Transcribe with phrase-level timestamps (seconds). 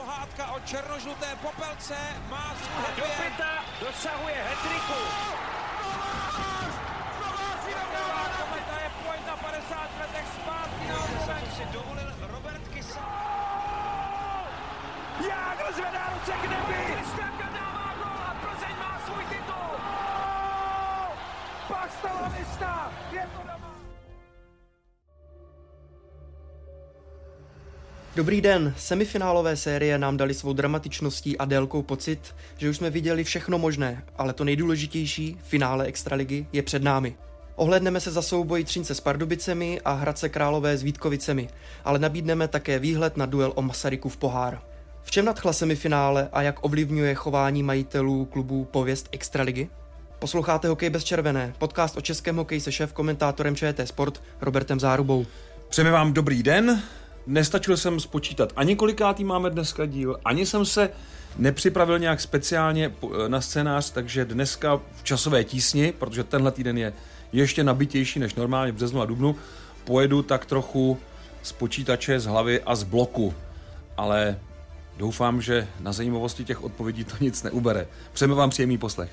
[0.00, 1.96] pohádka o černožluté popelce
[2.30, 5.00] má svůj Do pěta dosahuje hetriku.
[8.40, 11.52] Kometa je pojď na 50 letech zpátky na oblomek.
[11.56, 13.06] si dovolil Robert Kysa.
[15.28, 16.78] Jágr zvedá ruce k nebi.
[16.92, 19.70] Kristianka dává gol a Plzeň má svůj titul.
[21.68, 21.90] Pak.
[23.12, 23.69] Je to doma.
[28.16, 33.24] Dobrý den, semifinálové série nám dali svou dramatičností a délkou pocit, že už jsme viděli
[33.24, 37.14] všechno možné, ale to nejdůležitější, finále Extraligy, je před námi.
[37.56, 41.48] Ohledneme se za souboj Třince s Pardubicemi a Hradce Králové s Vítkovicemi,
[41.84, 44.60] ale nabídneme také výhled na duel o Masarykův pohár.
[45.02, 49.68] V čem nadchla semifinále a jak ovlivňuje chování majitelů klubů pověst Extraligy?
[50.18, 55.26] Posloucháte Hokej bez červené, podcast o českém hokeji se šéf komentátorem ČT Sport Robertem Zárubou.
[55.68, 56.82] Přejeme vám dobrý den.
[57.26, 60.90] Nestačil jsem spočítat ani kolikátý máme dneska díl, ani jsem se
[61.38, 66.92] nepřipravil nějak speciálně po- na scénář, takže dneska v časové tísni, protože tenhle týden je
[67.32, 69.36] ještě nabitější než normálně v březnu a dubnu,
[69.84, 70.98] pojedu tak trochu
[71.42, 73.34] z počítače, z hlavy a z bloku.
[73.96, 74.38] Ale
[74.96, 77.86] doufám, že na zajímavosti těch odpovědí to nic neubere.
[78.12, 79.10] Přejeme vám příjemný poslech.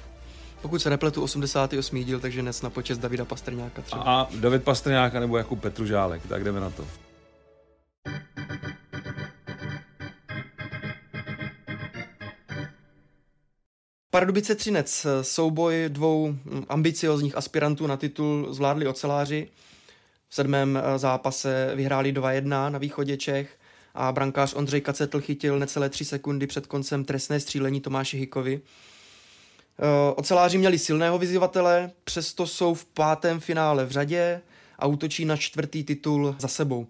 [0.61, 2.03] Pokud se nepletu 88.
[2.03, 4.03] díl, takže dnes na počest Davida Pastrňáka třeba.
[4.05, 6.85] A David Pastrňák nebo Jakub Petružálek, tak jdeme na to.
[14.17, 16.35] Pardubice Třinec, souboj dvou
[16.69, 19.47] ambiciozních aspirantů na titul zvládli oceláři.
[20.29, 23.57] V sedmém eh, zápase vyhráli 2-1 na východě Čech
[23.95, 28.61] a brankář Ondřej Kacetl chytil necelé tři sekundy před koncem trestné střílení Tomáši Hikovi.
[29.79, 34.41] Eh, Oceláři měli silného vyzývatele, přesto jsou v pátém finále v řadě
[34.79, 36.87] a útočí na čtvrtý titul za sebou.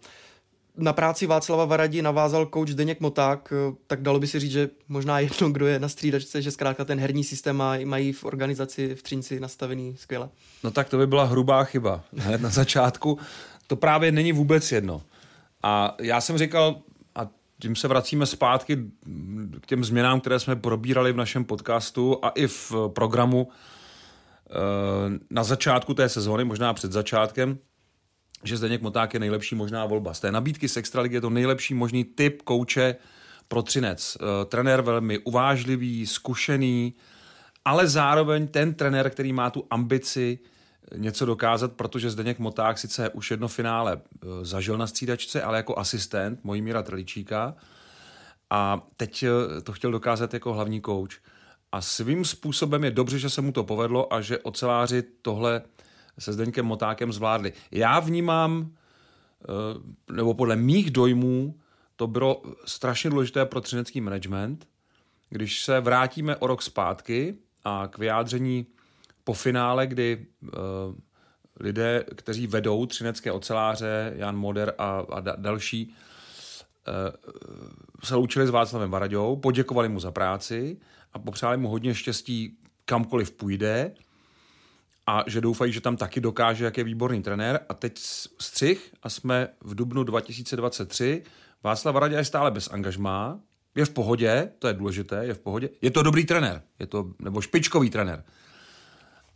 [0.78, 4.70] Na práci Václava Varadi navázal coach Zdeněk Moták, eh, tak dalo by si říct, že
[4.88, 8.96] možná jedno, kdo je na střídačce, že zkrátka ten herní systém mají, mají v organizaci
[8.96, 10.30] v Třinci nastavený skvěle.
[10.64, 13.20] No tak to by byla hrubá chyba hned na začátku.
[13.68, 15.02] To právě není vůbec jedno.
[15.64, 16.76] A já jsem říkal,
[17.16, 17.28] a
[17.62, 18.78] tím se vracíme zpátky
[19.62, 23.48] k těm změnám, které jsme probírali v našem podcastu a i v programu
[24.50, 24.54] eh,
[25.30, 27.58] na začátku té sezóny, možná před začátkem,
[28.44, 30.14] že Zdeněk Moták je nejlepší možná volba.
[30.14, 32.96] Z té nabídky z Extraligy je to nejlepší možný typ kouče
[33.48, 34.18] pro Třinec.
[34.20, 36.94] Eh, Trenér velmi uvážlivý, zkušený,
[37.66, 40.40] ale zároveň ten trenér, který má tu ambici
[40.96, 45.80] něco dokázat, protože Zdeněk Moták sice už jedno finále eh, zažil na střídačce, ale jako
[45.80, 47.56] asistent Mojmíra Trličíka
[48.50, 51.20] a teď eh, to chtěl dokázat jako hlavní kouč.
[51.72, 55.62] A svým způsobem je dobře, že se mu to povedlo a že oceláři tohle
[56.20, 57.54] se Zdeňkem Motákem zvládli.
[57.72, 61.60] Já vnímám, eh, nebo podle mých dojmů,
[61.96, 64.68] to bylo strašně důležité pro třinecký management.
[65.30, 68.66] Když se vrátíme o rok zpátky a k vyjádření
[69.24, 70.50] po finále, kdy uh,
[71.60, 75.96] lidé, kteří vedou třinecké oceláře, Jan Moder a, a da, další,
[76.88, 76.94] uh,
[78.04, 80.78] se loučili s Václavem Varaďou, poděkovali mu za práci
[81.14, 83.92] a popřáli mu hodně štěstí kamkoliv půjde
[85.08, 87.60] a že doufají, že tam taky dokáže, jak je výborný trenér.
[87.70, 87.98] A teď
[88.40, 91.24] střih a jsme v dubnu 2023.
[91.64, 93.40] Václav Varaďa je stále bez angažmá,
[93.76, 95.70] je v pohodě, to je důležité, je v pohodě.
[95.82, 98.24] Je to dobrý trenér, je to, nebo špičkový trenér.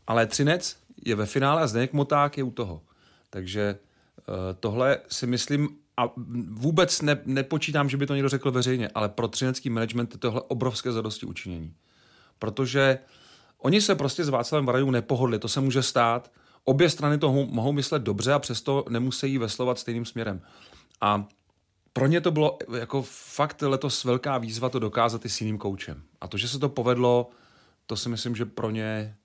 [0.08, 2.82] Ale Třinec je ve finále a Zdeněk Moták je u toho.
[3.30, 3.78] Takže
[4.28, 6.10] uh, tohle si myslím, a
[6.50, 10.42] vůbec ne, nepočítám, že by to někdo řekl veřejně, ale pro třinecký management je tohle
[10.42, 11.74] obrovské zadosti učinění.
[12.40, 13.00] Protože
[13.62, 16.32] oni se prostě s Václavem Varajou nepohodli, to se může stát.
[16.64, 20.42] Obě strany to mohou, myslet dobře a přesto nemusí veslovat stejným směrem.
[21.02, 21.26] A
[21.94, 26.02] pro ně to bylo jako fakt letos velká výzva to dokázat i s jiným koučem.
[26.22, 27.30] A to, že se to povedlo,
[27.86, 29.16] to si myslím, že pro ně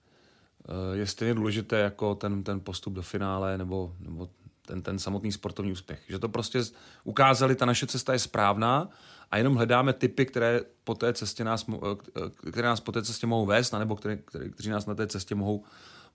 [0.68, 4.28] eh, je stejně důležité jako ten, ten postup do finále nebo, nebo
[4.66, 6.02] ten, ten samotný sportovní úspěch.
[6.08, 6.62] Že to prostě
[7.04, 8.88] ukázali, ta naše cesta je správná
[9.30, 13.02] a jenom hledáme typy, které, po té cestě nás, mo- eh, které nás po té
[13.02, 15.64] cestě mohou vést, nebo které, které, kteří nás na té cestě mohou,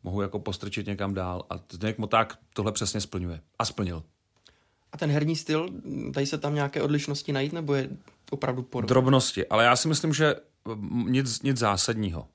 [0.03, 1.45] mohou jako postrčit někam dál.
[1.50, 3.41] A Zdeněk Moták tohle přesně splňuje.
[3.59, 4.03] A splnil.
[4.91, 5.69] A ten herní styl,
[6.09, 7.89] dají se tam nějaké odlišnosti najít, nebo je
[8.31, 8.88] opravdu podobný?
[8.88, 10.35] Drobnosti, ale já si myslím, že
[10.65, 12.27] mm, nic, nic zásadního.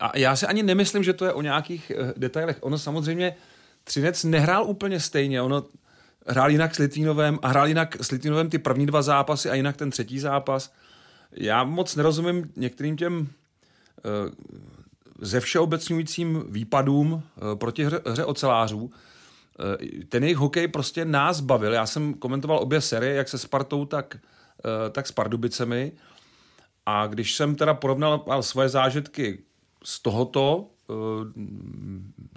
[0.00, 2.58] A já si ani nemyslím, že to je o nějakých eh, detailech.
[2.60, 3.36] Ono samozřejmě,
[3.84, 5.42] Třinec nehrál úplně stejně.
[5.42, 5.64] Ono
[6.26, 9.76] hrál jinak s Litvínovem a hrál jinak s Litvínovem ty první dva zápasy a jinak
[9.76, 10.72] ten třetí zápas.
[11.32, 13.28] Já moc nerozumím některým těm
[13.98, 14.30] eh,
[15.20, 18.90] ze všeobecňujícím výpadům eh, proti hře, hře ocelářů.
[19.60, 21.72] Eh, Ten jejich hokej prostě nás bavil.
[21.72, 24.16] Já jsem komentoval obě série, jak se Spartou, tak
[24.92, 25.92] tak s Pardubicemi.
[26.86, 29.38] A když jsem teda porovnal svoje zážitky
[29.84, 30.70] z tohoto,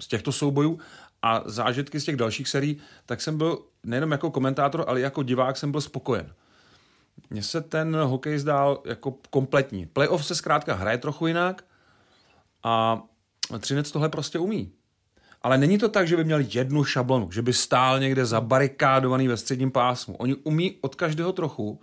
[0.00, 0.78] z těchto soubojů
[1.22, 3.58] a zážitky z těch dalších serií, tak jsem byl
[3.88, 6.32] nejenom jako komentátor, ale jako divák jsem byl spokojen.
[7.30, 9.86] Mně se ten hokej zdál jako kompletní.
[9.86, 11.64] Playoff se zkrátka hraje trochu jinak
[12.62, 13.02] a
[13.58, 14.72] Třinec tohle prostě umí.
[15.42, 19.36] Ale není to tak, že by měl jednu šablonu, že by stál někde zabarikádovaný ve
[19.36, 20.16] středním pásmu.
[20.16, 21.80] Oni umí od každého trochu,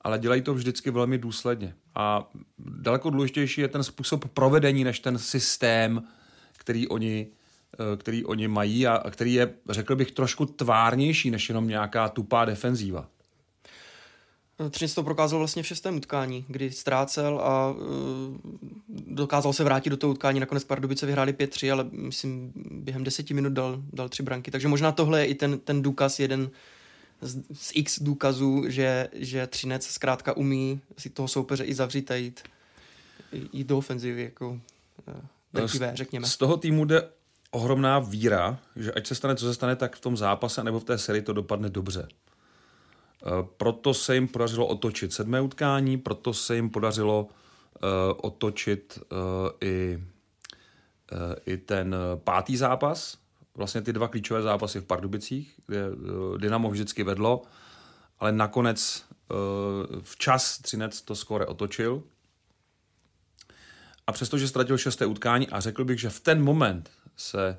[0.00, 1.74] ale dělají to vždycky velmi důsledně.
[1.94, 6.02] A daleko důležitější je ten způsob provedení, než ten systém,
[6.56, 7.26] který oni,
[7.96, 13.08] který oni mají a který je, řekl bych, trošku tvárnější, než jenom nějaká tupá defenzíva.
[14.70, 17.78] Třinec to prokázal vlastně v šestém utkání, kdy ztrácel a uh,
[18.88, 20.40] dokázal se vrátit do toho utkání.
[20.40, 24.50] Nakonec Pardubice vyhráli 5-3, ale myslím během deseti minut dal, dal tři branky.
[24.50, 26.50] Takže možná tohle je i ten, ten důkaz, jeden
[27.20, 32.14] z, z x důkazů, že, že Třinec zkrátka umí si toho soupeře i zavřít a
[32.14, 32.42] jít,
[33.52, 34.60] jít do ofenzivy, jako uh,
[35.52, 36.26] drtivé, řekněme.
[36.26, 37.08] Z toho týmu jde
[37.54, 40.84] ohromná víra, že ať se stane, co se stane, tak v tom zápase nebo v
[40.84, 42.08] té sérii to dopadne dobře.
[42.08, 47.28] Eh, proto se jim podařilo otočit sedmé utkání, proto se jim podařilo uh,
[48.16, 49.18] otočit uh,
[49.60, 50.04] i,
[51.46, 53.18] i ten pátý zápas,
[53.54, 55.84] vlastně ty dva klíčové zápasy v Pardubicích, kde
[56.38, 57.42] Dynamo vždycky vedlo,
[58.20, 59.04] ale nakonec
[60.02, 62.02] včas Třinec to skore otočil.
[64.06, 67.58] A přestože ztratil šesté utkání a řekl bych, že v ten moment se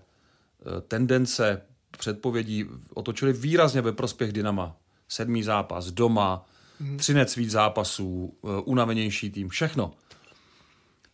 [0.65, 1.61] uh, tendence
[1.97, 4.75] předpovědí otočily výrazně ve prospěch Dynama
[5.07, 6.45] sedmý zápas doma,
[6.79, 6.97] hmm.
[6.97, 9.91] třinec víc zápasů, uh, unavenější tým, všechno.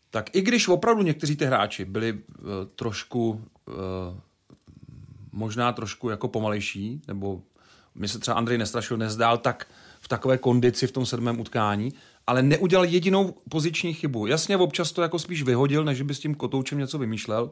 [0.09, 2.19] Tak i když opravdu někteří ty hráči byli uh,
[2.75, 3.45] trošku,
[5.31, 7.41] možná trošku jako pomalejší, nebo
[7.95, 9.67] mi se třeba Andrej Nestrašil nezdál tak
[10.01, 11.93] v takové kondici v tom sedmém utkání,
[12.27, 14.27] ale neudělal jedinou poziční chybu.
[14.27, 17.51] Jasně, občas to jako spíš vyhodil, než by s tím kotoučem něco vymýšlel.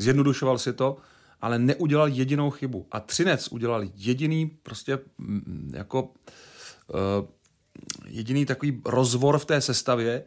[0.00, 0.96] Zjednodušoval si to,
[1.40, 2.86] ale neudělal jedinou chybu.
[2.90, 6.08] A Třinec udělal jediný prostě mm, jako uh,
[8.06, 10.24] jediný takový rozvor v té sestavě,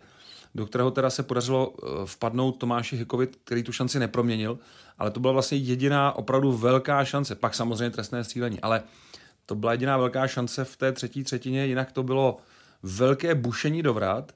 [0.55, 4.59] do kterého teda se podařilo uh, vpadnout Tomáši Hikovi, který tu šanci neproměnil,
[4.97, 7.35] ale to byla vlastně jediná opravdu velká šance.
[7.35, 8.83] Pak samozřejmě trestné střílení, ale
[9.45, 12.37] to byla jediná velká šance v té třetí třetině, jinak to bylo
[12.83, 14.35] velké bušení do vrat,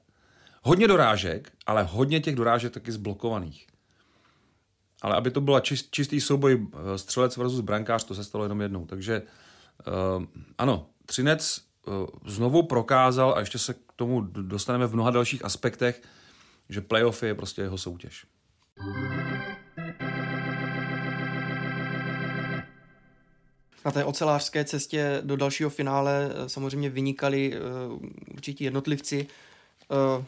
[0.62, 3.66] hodně dorážek, ale hodně těch dorážek taky zblokovaných.
[5.02, 8.60] Ale aby to byla čist, čistý souboj eh, střelec versus brankář, to se stalo jenom
[8.60, 8.86] jednou.
[8.86, 9.22] Takže
[9.86, 10.24] uh,
[10.58, 16.02] ano, Třinec uh, znovu prokázal, a ještě se k tomu dostaneme v mnoha dalších aspektech,
[16.68, 18.26] že playoff je prostě jeho soutěž.
[23.84, 27.54] Na té ocelářské cestě do dalšího finále samozřejmě vynikali
[27.90, 27.98] uh,
[28.34, 29.26] určití jednotlivci.
[30.18, 30.24] Uh,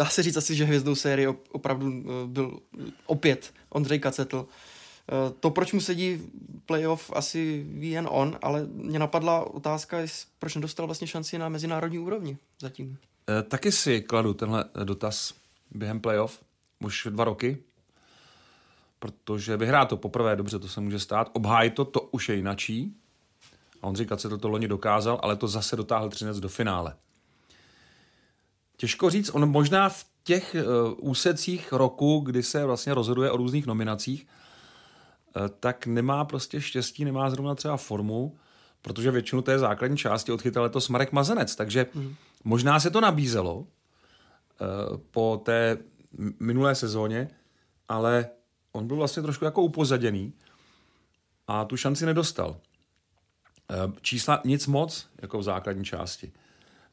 [0.00, 2.58] dá se říct asi, že hvězdou série opravdu byl
[3.06, 4.46] opět Ondřej Kacetl.
[4.48, 6.22] Eh, to, proč mu sedí
[6.66, 9.98] playoff, asi ví jen on, ale mě napadla otázka,
[10.38, 12.98] proč nedostal vlastně šanci na mezinárodní úrovni zatím.
[13.38, 15.34] E, taky si kladu tenhle dotaz
[15.70, 16.40] během playoff,
[16.84, 17.58] už dva roky,
[18.98, 22.96] protože vyhrá to poprvé, dobře, to se může stát, obhájí to, to už je jinačí.
[23.82, 26.94] A Ondřej Kacetl to loni dokázal, ale to zase dotáhl Třinec do finále.
[28.80, 33.66] Těžko říct, on možná v těch uh, úsecích roku, kdy se vlastně rozhoduje o různých
[33.66, 34.26] nominacích,
[35.36, 38.36] uh, tak nemá prostě štěstí, nemá zrovna třeba formu,
[38.82, 42.14] protože většinu té základní části odchytal letos Marek Mazenec, takže mm.
[42.44, 43.66] možná se to nabízelo uh,
[45.10, 45.78] po té
[46.40, 47.28] minulé sezóně,
[47.88, 48.28] ale
[48.72, 50.32] on byl vlastně trošku jako upozaděný
[51.46, 52.56] a tu šanci nedostal.
[54.00, 56.32] Čísla nic moc, jako v základní části.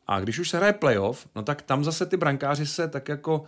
[0.07, 3.43] A když už se hraje playoff, no tak tam zase ty brankáři se tak jako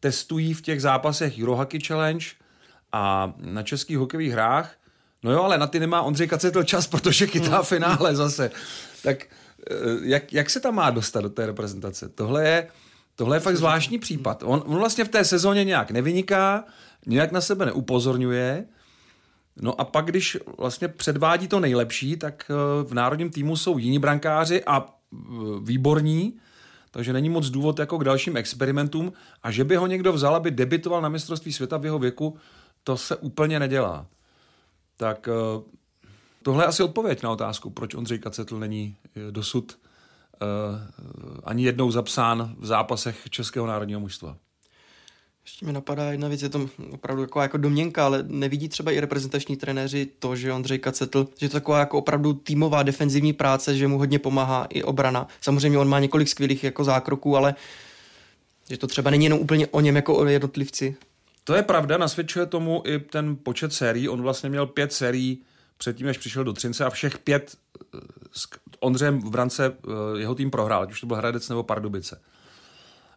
[0.00, 2.26] testují v těch zápasech Eurohockey Challenge
[2.92, 4.74] a na českých hokejových hrách.
[5.22, 7.64] No jo, ale na ty nemá Ondřej Kacetl čas, protože chytá hmm.
[7.64, 8.50] finále zase.
[9.02, 12.08] Tak eh, jak, jak se tam má dostat do té reprezentace?
[12.08, 12.68] Tohle je,
[13.16, 14.42] tohle je fakt zvláštní případ.
[14.42, 16.64] On, on vlastně v té sezóně nějak nevyniká,
[17.06, 18.64] nějak na sebe neupozorňuje,
[19.60, 23.98] No a pak, když vlastně předvádí to nejlepší, tak eh, v národním týmu jsou jiní
[23.98, 24.86] brankáři a
[25.62, 26.38] výborní,
[26.90, 30.50] takže není moc důvod jako k dalším experimentům a že by ho někdo vzal, aby
[30.50, 32.36] debitoval na mistrovství světa v jeho věku,
[32.84, 34.06] to se úplně nedělá.
[34.96, 35.62] Tak eh,
[36.42, 39.78] tohle je asi odpověď na otázku, proč Ondřej Kacetl není eh, dosud
[40.42, 44.36] uh, ani jednou zapsán v zápasech Českého národního mužstva.
[45.44, 49.00] Ještě mi napadá jedna věc, je to opravdu jako, jako domněnka, ale nevidí třeba i
[49.00, 53.88] reprezentační trenéři to, že Ondřej Kacetl, že to taková jako opravdu týmová defenzivní práce, že
[53.88, 55.28] mu hodně pomáhá i obrana.
[55.40, 57.54] Samozřejmě on má několik skvělých jako zákroků, ale
[58.70, 60.96] že to třeba není jenom úplně o něm jako o jednotlivci.
[61.44, 64.08] To je pravda, nasvědčuje tomu i ten počet sérií.
[64.08, 65.42] On vlastně měl pět sérií
[65.78, 67.56] předtím, než přišel do Třince a všech pět
[67.94, 67.98] eh,
[68.32, 68.48] s
[68.80, 72.20] Ondřejem v brance eh, jeho tým prohrál, ať už to byl Hradec nebo Pardubice.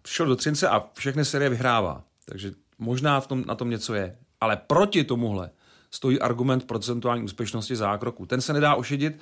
[0.01, 2.03] Přišel do Třince a všechny série vyhrává.
[2.25, 4.17] Takže možná v tom, na tom něco je.
[4.41, 5.49] Ale proti tomuhle
[5.91, 8.25] stojí argument procentuální úspěšnosti zákroku.
[8.25, 9.19] Ten se nedá ošidit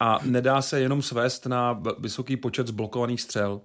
[0.00, 3.60] a nedá se jenom svést na vysoký počet zblokovaných střel.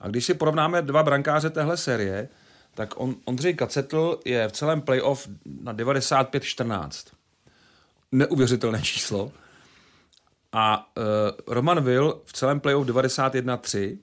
[0.00, 2.28] A když si porovnáme dva brankáře téhle série,
[2.74, 7.12] tak on, Ondřej Kacetl je v celém playoff na 95-14.
[8.12, 9.32] Neuvěřitelné číslo.
[10.52, 11.04] A uh,
[11.46, 13.98] Roman Will v celém playoff 91-3.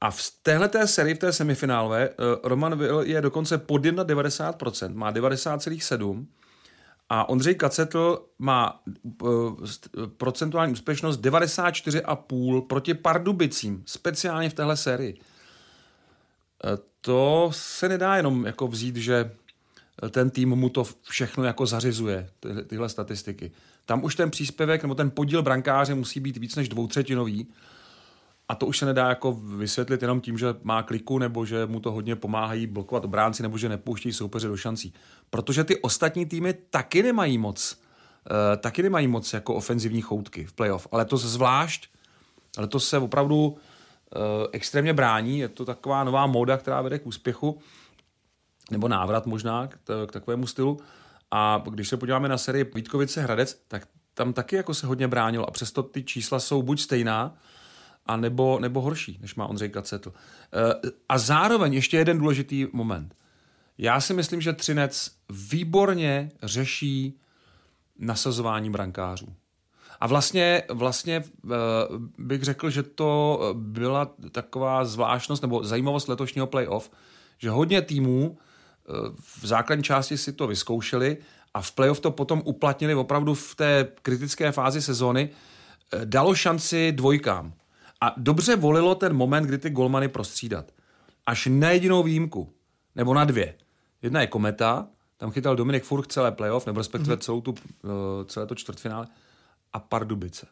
[0.00, 5.12] A v téhle sérii, v té semifinálové, uh, Roman Will je dokonce pod 91%, má
[5.12, 6.26] 90,7%.
[7.10, 8.82] A Ondřej Kacetl má
[9.22, 9.56] uh,
[10.16, 15.14] procentuální úspěšnost 94,5 proti Pardubicím, speciálně v téhle sérii.
[15.14, 19.30] Uh, to se nedá jenom jako vzít, že
[20.10, 23.52] ten tým mu to všechno jako zařizuje, ty, tyhle statistiky.
[23.86, 27.48] Tam už ten příspěvek nebo ten podíl brankáře musí být víc než dvoutřetinový
[28.48, 31.80] a to už se nedá jako vysvětlit jenom tím, že má kliku nebo že mu
[31.80, 34.94] to hodně pomáhají blokovat obránci nebo že nepouští soupeře do šancí.
[35.30, 37.80] Protože ty ostatní týmy taky nemají moc,
[38.30, 41.88] uh, taky nemají moc jako ofenzivní choutky v playoff, ale to zvlášť,
[42.58, 43.56] ale to se opravdu
[44.16, 45.38] Eh, extrémně brání.
[45.38, 47.58] Je to taková nová móda, která vede k úspěchu,
[48.70, 50.78] nebo návrat možná k, t- k takovému stylu.
[51.30, 55.48] A když se podíváme na sérii Vítkovice Hradec, tak tam taky jako se hodně bránilo
[55.48, 57.38] a přesto ty čísla jsou buď stejná,
[58.08, 60.12] a nebo, nebo horší, než má Ondřej Kacetl.
[60.12, 63.14] Eh, a zároveň ještě jeden důležitý moment.
[63.78, 65.10] Já si myslím, že Třinec
[65.50, 67.20] výborně řeší
[67.98, 69.26] nasazování brankářů.
[70.00, 71.48] A vlastně, vlastně eh,
[72.18, 76.90] bych řekl, že to byla taková zvláštnost nebo zajímavost letošního playoff,
[77.38, 78.92] že hodně týmů eh,
[79.38, 81.16] v základní části si to vyzkoušeli
[81.54, 85.30] a v playoff to potom uplatnili opravdu v té kritické fázi sezóny,
[86.04, 87.52] dalo šanci dvojkám.
[88.00, 90.72] A dobře volilo ten moment, kdy ty golmany prostřídat.
[91.26, 92.52] Až na jedinou výjimku,
[92.94, 93.54] nebo na dvě.
[94.02, 97.20] Jedna je Kometa, tam chytal Dominik Furch celé playoff, nebo respektive mhm.
[97.20, 97.54] celou tu,
[98.26, 99.06] celé to čtvrtfinále
[99.72, 100.46] a Pardubice.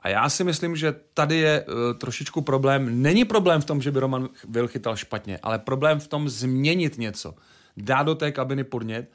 [0.00, 3.02] A já si myslím, že tady je uh, trošičku problém.
[3.02, 6.98] Není problém v tom, že by Roman Vil chytal špatně, ale problém v tom změnit
[6.98, 7.34] něco.
[7.76, 9.10] Dát do té kabiny podnět.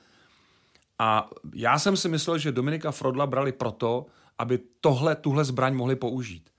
[1.00, 4.06] A já jsem si myslel, že Dominika Frodla brali proto,
[4.38, 6.50] aby tohle, tuhle zbraň mohli použít.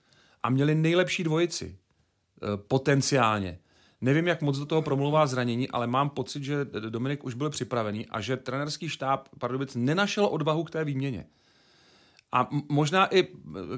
[0.43, 1.79] A měli nejlepší dvojici.
[2.43, 3.59] Uh, potenciálně.
[4.01, 8.07] Nevím, jak moc do toho promluvá zranění, ale mám pocit, že Dominik už byl připravený
[8.07, 11.27] a že trenerský štáb Pardubic nenašel odvahu k té výměně.
[12.33, 13.29] A možná i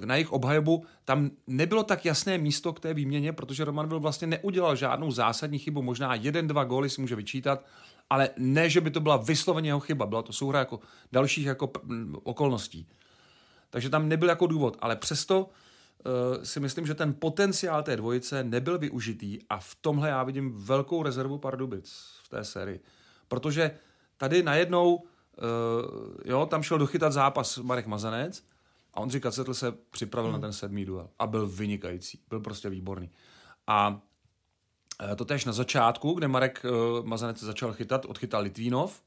[0.04, 4.26] na jejich obhajobu tam nebylo tak jasné místo k té výměně, protože Roman byl vlastně
[4.26, 7.64] neudělal žádnou zásadní chybu, možná jeden, dva góly si může vyčítat,
[8.10, 10.80] ale ne, že by to byla vysloveně jeho chyba, byla to souhra jako
[11.12, 11.70] dalších jako
[12.22, 12.88] okolností.
[13.70, 15.52] Takže tam nebyl jako důvod, ale přesto uh,
[16.42, 21.02] si myslím, že ten potenciál té dvojice nebyl využitý a v tomhle já vidím velkou
[21.02, 22.80] rezervu Pardubic v té sérii.
[23.28, 23.78] Protože
[24.16, 25.04] tady najednou
[25.36, 28.44] Uh, jo, tam šel dochytat zápas Marek Mazanec
[28.94, 30.40] a Ondřej Kacetl se připravil hmm.
[30.40, 33.10] na ten sedmý duel a byl vynikající, byl prostě výborný.
[33.66, 34.00] A
[35.08, 39.02] uh, to tež na začátku, kde Marek uh, Mazanec začal chytat, odchytal Litvínov,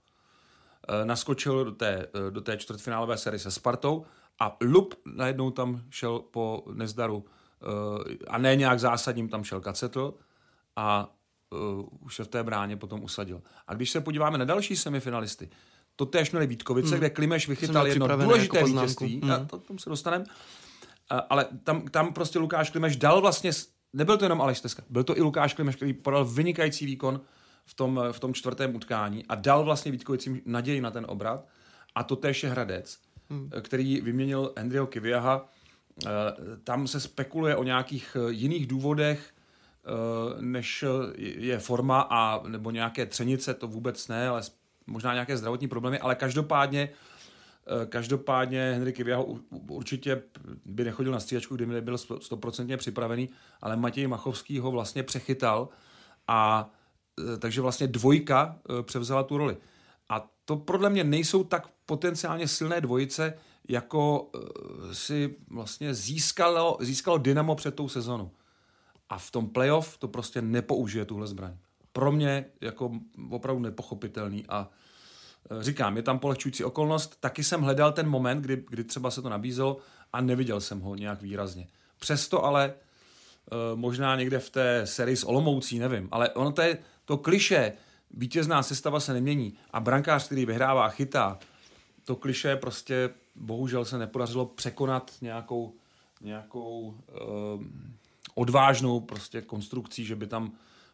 [0.89, 4.05] uh, naskočil do té, uh, do té čtvrtfinálové série se Spartou
[4.39, 7.23] a Lup najednou tam šel po nezdaru uh,
[8.27, 10.13] a ne nějak zásadním, tam šel Kacetl
[10.75, 11.13] a
[11.49, 13.41] uh, už se v té bráně potom usadil.
[13.67, 15.49] A když se podíváme na další semifinalisty,
[15.95, 16.97] to též měli Vítkovice, hmm.
[16.97, 19.19] kde Klimeš vychytal jedno důležité jako vítězství.
[19.23, 19.31] Hmm.
[19.31, 20.25] A to, tomu se dostaneme.
[21.29, 23.51] Ale tam, tam prostě Lukáš Klimeš dal vlastně,
[23.93, 27.21] nebyl to jenom Aleš Teska, byl to i Lukáš Klimeš, který podal vynikající výkon
[27.65, 31.47] v tom, v tom čtvrtém utkání a dal vlastně Vítkovicím naději na ten obrat.
[31.95, 32.99] A to též je Hradec,
[33.29, 33.49] hmm.
[33.61, 35.49] který vyměnil Hendryho Kiviaha.
[36.05, 36.09] E,
[36.63, 39.33] tam se spekuluje o nějakých e, jiných důvodech,
[40.39, 40.85] než
[41.17, 44.41] je forma a nebo nějaké třenice, to vůbec ne, ale
[44.87, 49.25] možná nějaké zdravotní problémy, ale každopádně eh, Každopádně Henrik Iviaho
[49.69, 50.21] určitě
[50.65, 53.29] by nechodil na střídačku, kdyby nebyl stoprocentně připravený,
[53.61, 55.69] ale Matěj Machovský ho vlastně přechytal
[56.27, 56.69] a
[57.33, 59.57] eh, takže vlastně dvojka eh, převzala tu roli.
[60.09, 63.33] A to podle mě nejsou tak potenciálně silné dvojice,
[63.69, 64.31] jako
[64.91, 68.31] si vlastně získalo, získalo Dynamo před tou sezonu.
[69.09, 71.57] A v tom playoff to prostě nepoužije tuhle zbraň
[71.97, 72.91] pro mě jako
[73.29, 74.69] opravdu nepochopitelný a
[75.59, 79.21] e, říkám, je tam polehčující okolnost, taky jsem hledal ten moment, kdy, kdy třeba se
[79.21, 79.77] to nabízelo
[80.13, 81.67] a neviděl jsem ho nějak výrazně.
[81.99, 82.75] Přesto ale e,
[83.75, 87.73] možná někde v té sérii s Olomoucí, nevím, ale ono to je to kliše,
[88.11, 91.39] vítězná sestava se nemění a brankář, který vyhrává, chytá,
[92.07, 95.73] to kliše prostě bohužel se nepodařilo překonat nějakou,
[96.21, 97.63] nějakou uh,
[98.35, 100.51] odvážnou prostě konstrukcí, že by tam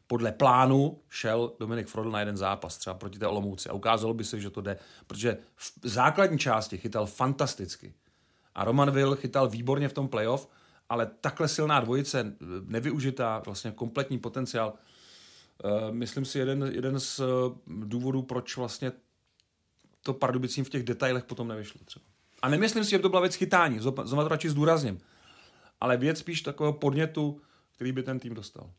[0.08, 4.24] podle plánu šel Dominik Frodl na jeden zápas, třeba proti té Olomouci a ukázalo by
[4.24, 4.78] se, že to jde,
[5.08, 7.94] protože v základní části chytal fantasticky.
[8.56, 10.50] A Roman Will chytal výborně v tom playoff,
[10.90, 14.74] ale takhle silná dvojice, nevyužitá, vlastně kompletní potenciál,
[15.64, 17.22] uh, myslím si jeden, jeden z
[17.68, 18.92] důvodů, proč vlastně
[20.04, 22.06] to Pardubicím v těch detailech potom nevyšlo třeba.
[22.42, 25.00] A nemyslím si, že by to byla věc chytání, znovu to radši zdůrazním,
[25.82, 27.42] ale věc spíš takového podnětu,
[27.76, 28.70] který by ten tým dostal.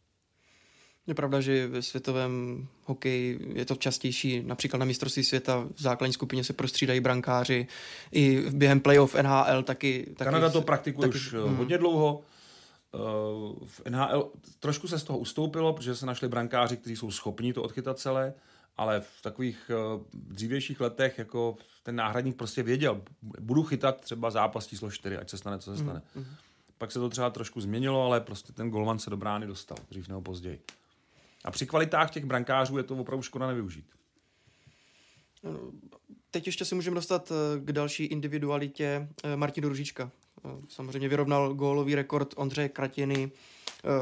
[1.07, 6.12] Je pravda, že ve světovém hokeji je to častější, například na mistrovství světa v základní
[6.12, 7.66] skupině se prostřídají brankáři,
[8.12, 10.14] i během playoff NHL taky...
[10.16, 11.57] taky Kanada to praktikuje taky, už mm.
[11.57, 12.23] hodně dlouho.
[12.95, 12.99] Eh,
[13.66, 17.62] v NHL trošku se z toho ustoupilo, protože se našli brankáři, kteří jsou schopni to
[17.62, 18.35] odchytat celé
[18.76, 24.66] ale v takových uh, dřívějších letech jako ten náhradník prostě věděl, budu chytat třeba zápas
[24.66, 26.02] číslo 4, ať se stane, co se stane.
[26.16, 26.25] Mm-hmm.
[26.78, 30.09] Pak se to třeba trošku změnilo, ale prostě ten golman se do brány dostal, dřív
[30.09, 30.62] nebo později.
[31.45, 33.87] A při kvalitách těch brankářů je to opravdu škoda nevyužít.
[36.31, 40.11] Teď ještě si můžeme dostat eh, k další individualitě eh, Martinu Ružička.
[40.69, 43.31] Samozřejmě vyrovnal gólový rekord Ondřeje Kratiny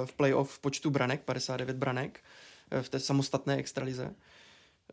[0.05, 2.21] v playoff v počtu branek, 59 branek
[2.83, 4.15] v té samostatné extralize.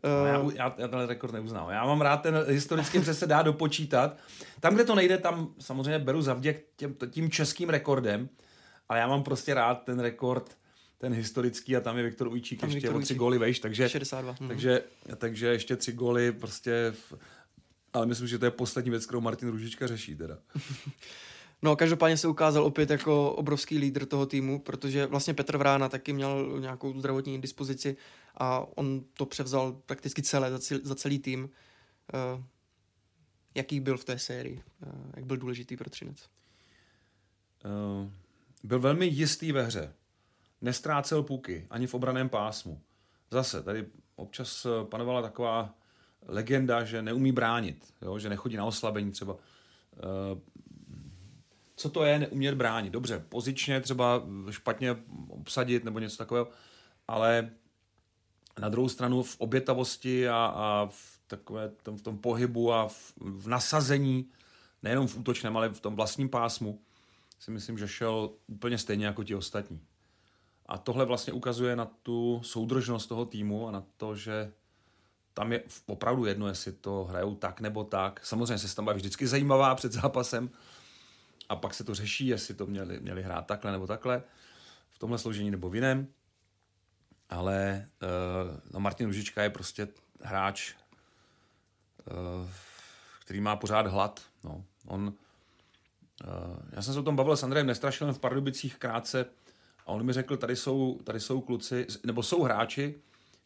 [0.04, 1.70] No, já, já, já ten rekord neuznám.
[1.70, 4.16] Já mám rád ten historicky přes se dá dopočítat.
[4.60, 8.28] Tam, kde to nejde, tam samozřejmě beru zavděk těm, tím českým rekordem,
[8.88, 10.56] ale já mám prostě rád ten rekord,
[10.98, 14.34] ten historický a tam je Viktor Ujčík ještě Viktor o tři góly vejš, takže, 62.
[14.40, 14.48] Mhm.
[14.48, 14.82] takže,
[15.16, 17.14] takže ještě tři góly prostě, v,
[17.92, 20.38] ale myslím, že to je poslední věc, kterou Martin Ružička řeší teda.
[21.62, 26.12] No, každopádně se ukázal opět jako obrovský lídr toho týmu, protože vlastně Petr Vrána taky
[26.12, 27.96] měl nějakou zdravotní dispozici
[28.36, 31.44] a on to převzal prakticky celé, za celý, za celý tým.
[31.44, 32.44] Uh,
[33.54, 34.62] jaký byl v té sérii?
[34.86, 36.30] Uh, jak byl důležitý pro Třinec?
[37.64, 38.10] Uh,
[38.62, 39.92] byl velmi jistý ve hře.
[40.60, 42.80] Nestrácel puky ani v obraném pásmu.
[43.30, 45.74] Zase, tady občas panovala taková
[46.26, 48.18] legenda, že neumí bránit, jo?
[48.18, 49.34] že nechodí na oslabení třeba.
[49.34, 49.40] Uh,
[51.80, 52.92] co to je neumět bránit?
[52.92, 54.96] Dobře, pozičně třeba špatně
[55.28, 56.48] obsadit nebo něco takového,
[57.08, 57.50] ale
[58.58, 63.12] na druhou stranu v obětavosti a, a v, takové, tom, v tom pohybu a v,
[63.16, 64.30] v nasazení,
[64.82, 66.80] nejenom v útočném, ale v tom vlastním pásmu,
[67.38, 69.80] si myslím, že šel úplně stejně jako ti ostatní.
[70.66, 74.52] A tohle vlastně ukazuje na tu soudržnost toho týmu a na to, že
[75.34, 78.26] tam je opravdu jedno, jestli to hrajou tak nebo tak.
[78.26, 80.50] Samozřejmě se tam vždycky zajímavá před zápasem
[81.50, 84.22] a pak se to řeší, jestli to měli, měli hrát takhle nebo takhle,
[84.90, 86.08] v tomhle složení nebo v jiném
[87.30, 89.88] ale uh, no Martin Ružička je prostě
[90.20, 90.74] hráč,
[92.10, 92.48] uh,
[93.20, 94.20] který má pořád hlad.
[94.44, 94.64] No.
[94.86, 95.14] On,
[96.24, 99.26] uh, já jsem se o tom bavil s Andrejem Nestrašilem v Pardubicích krátce
[99.86, 102.94] a on mi řekl, tady jsou, tady jsou kluci, nebo jsou hráči,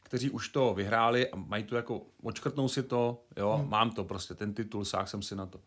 [0.02, 3.70] kteří už to vyhráli a mají to jako, očkrtnou si to, jo, hmm.
[3.70, 5.60] mám to prostě, ten titul, sáh jsem si na to.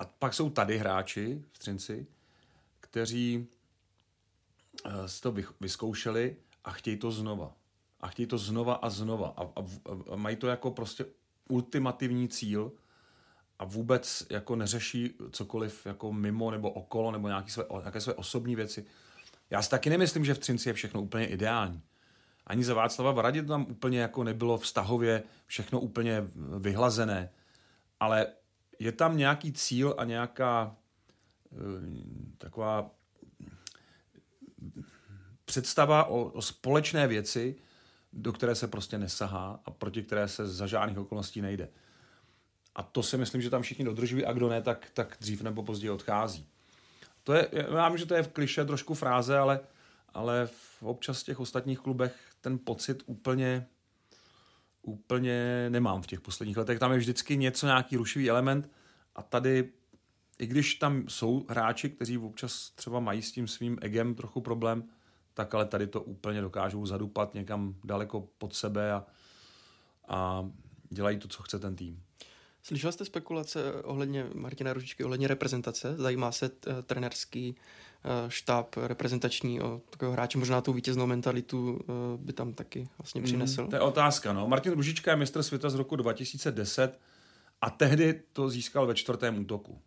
[0.00, 2.06] A pak jsou tady hráči v Třinci,
[2.80, 3.46] kteří
[4.86, 7.52] uh, si to vyzkoušeli a chtějí to znova.
[8.00, 9.34] A chtějí to znova a znova.
[9.36, 9.64] A, a,
[10.12, 11.04] a mají to jako prostě
[11.48, 12.72] ultimativní cíl
[13.58, 18.56] a vůbec jako neřeší cokoliv jako mimo nebo okolo nebo nějaké své, nějaké své osobní
[18.56, 18.86] věci.
[19.50, 21.82] Já si taky nemyslím, že v Třinci je všechno úplně ideální.
[22.46, 26.22] Ani za Václava Varadě to tam úplně jako nebylo vztahově všechno úplně
[26.58, 27.30] vyhlazené.
[28.00, 28.26] Ale
[28.80, 30.76] je tam nějaký cíl a nějaká
[31.50, 31.60] uh,
[32.38, 32.90] taková
[35.44, 37.56] představa o, o společné věci,
[38.12, 41.68] do které se prostě nesahá a proti které se za žádných okolností nejde.
[42.74, 45.62] A to si myslím, že tam všichni dodržují a kdo ne, tak, tak dřív nebo
[45.62, 46.46] později odchází.
[47.24, 49.60] To je, já vím, že to je v kliše trošku fráze, ale,
[50.14, 53.66] ale v občas těch ostatních klubech ten pocit úplně,
[54.82, 56.78] úplně nemám v těch posledních letech.
[56.78, 58.70] Tam je vždycky něco, nějaký rušivý element
[59.16, 59.72] a tady,
[60.38, 64.84] i když tam jsou hráči, kteří občas třeba mají s tím svým egem trochu problém,
[65.34, 69.06] tak ale tady to úplně dokážou zadupat někam daleko pod sebe a,
[70.08, 70.50] a
[70.90, 72.02] dělají to, co chce ten tým.
[72.62, 75.94] Slyšel jste spekulace ohledně Martina Ružičky, ohledně reprezentace?
[75.96, 77.56] Zajímá se t- trenerský
[78.28, 81.80] štáb reprezentační o takového hráče, možná tu vítěznou mentalitu
[82.16, 83.62] by tam taky vlastně přinesl?
[83.62, 84.48] Mm, to je otázka, no.
[84.48, 86.98] Martin Ružička je mistr světa z roku 2010
[87.60, 89.78] a tehdy to získal ve čtvrtém útoku.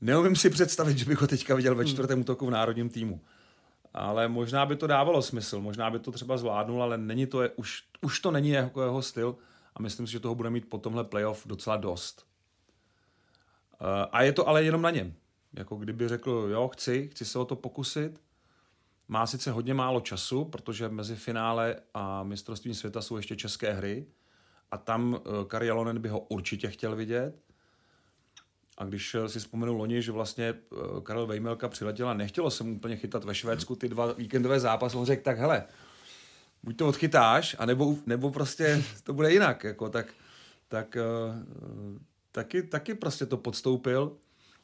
[0.00, 1.92] Neumím si představit, že bych ho teďka viděl ve hmm.
[1.92, 3.20] čtvrtém útoku v národním týmu.
[3.94, 7.82] Ale možná by to dávalo smysl, možná by to třeba zvládnul, ale není to, už,
[8.00, 9.36] už to není jako jeho styl
[9.74, 12.26] a myslím si, že toho bude mít po tomhle playoff docela dost.
[13.80, 15.14] Uh, a je to ale jenom na něm.
[15.52, 18.20] Jako kdyby řekl, jo, chci, chci se o to pokusit.
[19.08, 24.06] Má sice hodně málo času, protože mezi finále a mistrovstvím světa jsou ještě české hry
[24.70, 27.42] a tam uh, Kari Jalonen by ho určitě chtěl vidět.
[28.78, 30.54] A když si vzpomenu loni, že vlastně
[31.02, 34.96] Karel Vejmelka přiletěl a nechtělo se mu úplně chytat ve Švédsku ty dva víkendové zápasy,
[34.96, 35.64] on řekl, tak hele,
[36.62, 40.06] buď to odchytáš, anebo, nebo prostě to bude jinak, jako, tak,
[40.68, 41.36] tak uh,
[42.32, 44.16] taky, taky prostě to podstoupil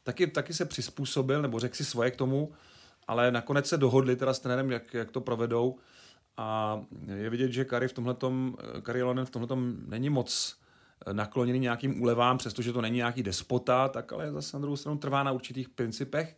[0.09, 2.53] taky, taky se přizpůsobil, nebo řekl si svoje k tomu,
[3.09, 5.79] ale nakonec se dohodli teda s trenérem, jak, jak to provedou.
[6.37, 6.81] A
[7.17, 10.57] je vidět, že Kari v tomhletom, Kari Lonen v tomhletom není moc
[11.13, 15.23] nakloněný nějakým úlevám, přestože to není nějaký despota, tak ale zase na druhou stranu trvá
[15.23, 16.37] na určitých principech.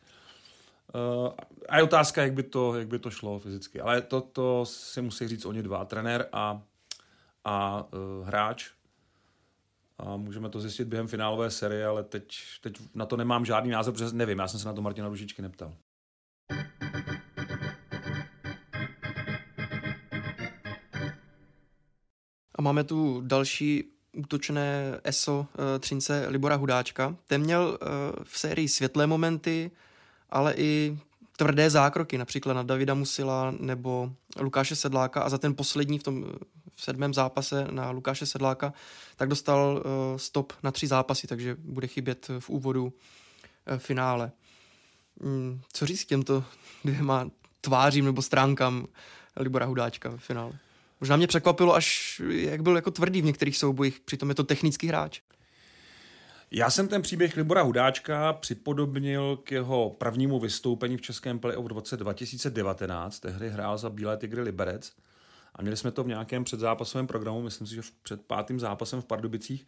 [0.94, 1.32] Uh,
[1.68, 3.80] a je otázka, jak by to, jak by to šlo fyzicky.
[3.80, 6.62] Ale to, to si musí říct oni dva, trenér a,
[7.44, 8.70] a uh, hráč
[9.98, 13.94] a můžeme to zjistit během finálové série, ale teď, teď na to nemám žádný názor,
[13.94, 15.74] protože nevím, já jsem se na to Martina Ružičky neptal.
[22.54, 23.84] A máme tu další
[24.16, 27.16] útočné ESO uh, Třince Libora Hudáčka.
[27.26, 27.78] Ten měl
[28.24, 29.70] v sérii světlé momenty,
[30.30, 30.98] ale i
[31.36, 36.24] tvrdé zákroky, například na Davida Musila nebo Lukáše Sedláka a za ten poslední v tom
[36.74, 38.72] v sedmém zápase na Lukáše Sedláka,
[39.16, 42.92] tak dostal uh, stop na tři zápasy, takže bude chybět v úvodu uh,
[43.78, 44.32] finále.
[45.22, 46.44] Mm, co říct těmto
[46.84, 48.86] dvěma tvářím nebo stránkám
[49.36, 50.52] Libora Hudáčka v finále?
[51.00, 54.86] Možná mě překvapilo, až jak byl jako tvrdý v některých soubojích, přitom je to technický
[54.86, 55.20] hráč.
[56.52, 61.72] Já jsem ten příběh Libora Hudáčka připodobnil k jeho prvnímu vystoupení v českém playoff v
[61.72, 63.20] roce 2019.
[63.20, 64.92] Tehdy hrál za Bílé Tigry Liberec
[65.54, 69.04] a měli jsme to v nějakém předzápasovém programu, myslím si, že před pátým zápasem v
[69.04, 69.66] Pardubicích.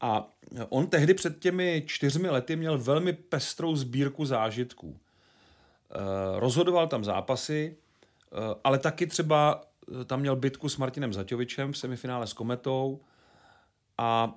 [0.00, 0.32] A
[0.68, 4.98] on tehdy před těmi čtyřmi lety měl velmi pestrou sbírku zážitků.
[5.90, 9.64] E, rozhodoval tam zápasy, e, ale taky třeba
[10.00, 13.00] eh, tam měl bitku s Martinem Zaťovičem v semifinále s Kometou
[13.98, 14.34] a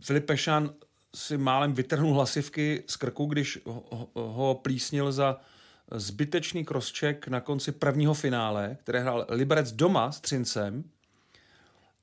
[0.00, 0.70] Filip Pešan
[1.14, 5.40] si málem vytrhnul hlasivky z krku, když ho, ho plísnil za
[5.92, 10.84] zbytečný crosscheck na konci prvního finále, které hrál Liberec doma s Třincem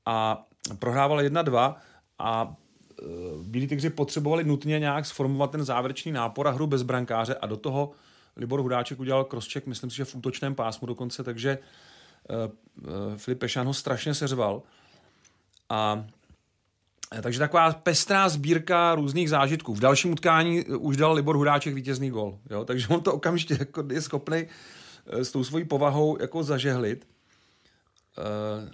[0.06, 0.48] a
[0.80, 1.76] prohrával 1-2
[2.20, 2.56] a
[3.02, 3.06] e,
[3.44, 7.58] Bílí tygři potřebovali nutně nějak sformovat ten závěrečný nápor a hru bez brankáře a do
[7.58, 7.92] toho
[8.36, 11.58] Libor Hudáček udělal crosscheck, myslím si, že v útočném pásmu dokonce, takže
[12.30, 12.36] uh,
[12.88, 14.62] uh, Filip Pešan ho strašně seřval.
[15.70, 16.06] A
[17.22, 19.76] takže taková pestrá sbírka různých zážitků.
[19.76, 22.40] V dalším utkání už dal Libor Hudáček vítězný gol.
[22.50, 22.66] Jo?
[22.66, 24.46] Takže on to okamžitě jako je schopný
[25.08, 27.08] eh, s tou svojí povahou jako zažehlit.
[28.18, 28.72] Eh,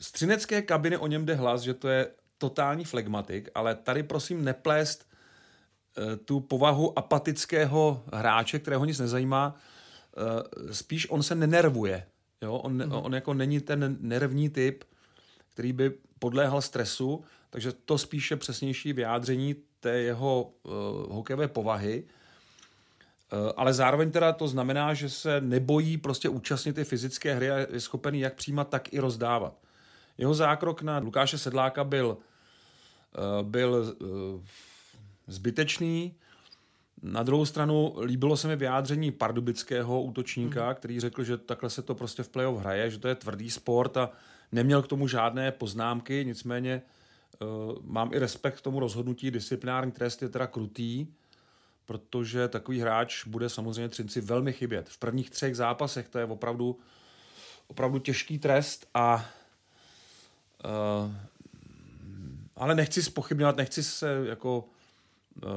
[0.00, 2.08] z třinecké kabiny o něm jde hlas, že to je
[2.38, 5.06] totální flegmatik, ale tady prosím neplést
[5.96, 9.56] eh, tu povahu apatického hráče, kterého nic nezajímá.
[10.72, 12.06] Spíš on se nenervuje.
[12.42, 12.54] Jo?
[12.54, 12.92] On, mm.
[12.92, 14.84] on jako není ten nervní typ,
[15.54, 20.72] který by podléhal stresu, takže to spíše přesnější vyjádření té jeho uh,
[21.14, 22.04] hokejové povahy.
[22.04, 27.56] Uh, ale zároveň teda to znamená, že se nebojí prostě účastnit ty fyzické hry a
[27.58, 29.54] je schopen jak přijímat, tak i rozdávat.
[30.18, 34.08] Jeho zákrok na Lukáše Sedláka byl, uh, byl uh,
[35.26, 36.14] zbytečný.
[37.02, 40.74] Na druhou stranu líbilo se mi vyjádření pardubického útočníka, mm.
[40.74, 43.96] který řekl, že takhle se to prostě v playoff hraje, že to je tvrdý sport
[43.96, 44.10] a
[44.54, 46.82] Neměl k tomu žádné poznámky, nicméně
[47.40, 47.48] uh,
[47.82, 49.30] mám i respekt k tomu rozhodnutí.
[49.30, 51.06] Disciplinární trest je teda krutý,
[51.86, 54.88] protože takový hráč bude samozřejmě Třinci velmi chybět.
[54.88, 56.78] V prvních třech zápasech to je opravdu,
[57.66, 59.26] opravdu těžký trest a
[60.64, 61.12] uh,
[62.56, 65.50] ale nechci spochybňovat, nechci se jako uh,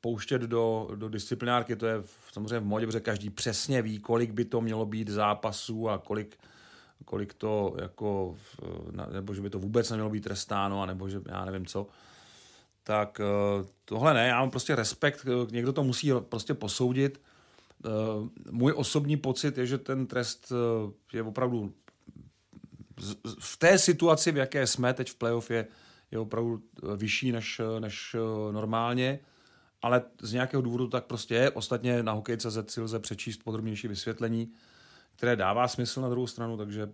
[0.00, 4.44] pouštět do, do disciplinárky, to je samozřejmě v modě, protože každý přesně ví, kolik by
[4.44, 6.38] to mělo být zápasů a kolik
[7.04, 8.36] kolik to jako,
[9.12, 11.86] nebo že by to vůbec nemělo být trestáno, nebo že já nevím co,
[12.84, 17.20] tak eh, tohle ne, já mám prostě respekt, eh, někdo to musí prostě posoudit.
[17.84, 17.88] Eh,
[18.50, 20.52] můj osobní pocit je, že ten trest
[21.12, 21.72] je opravdu
[23.40, 25.66] v té situaci, v jaké jsme teď v playoff, je,
[26.10, 26.62] je opravdu
[26.96, 28.16] vyšší než, než
[28.50, 29.20] normálně,
[29.82, 31.50] ale z nějakého důvodu tak prostě je.
[31.50, 34.52] Ostatně na hokej.cz si lze přečíst podrobnější vysvětlení,
[35.20, 36.88] které dává smysl na druhou stranu, takže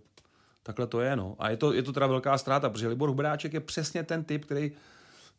[0.63, 1.15] takhle to je.
[1.15, 1.35] No.
[1.39, 4.45] A je to, je to teda velká ztráta, protože Libor Hubráček je přesně ten typ,
[4.45, 4.71] který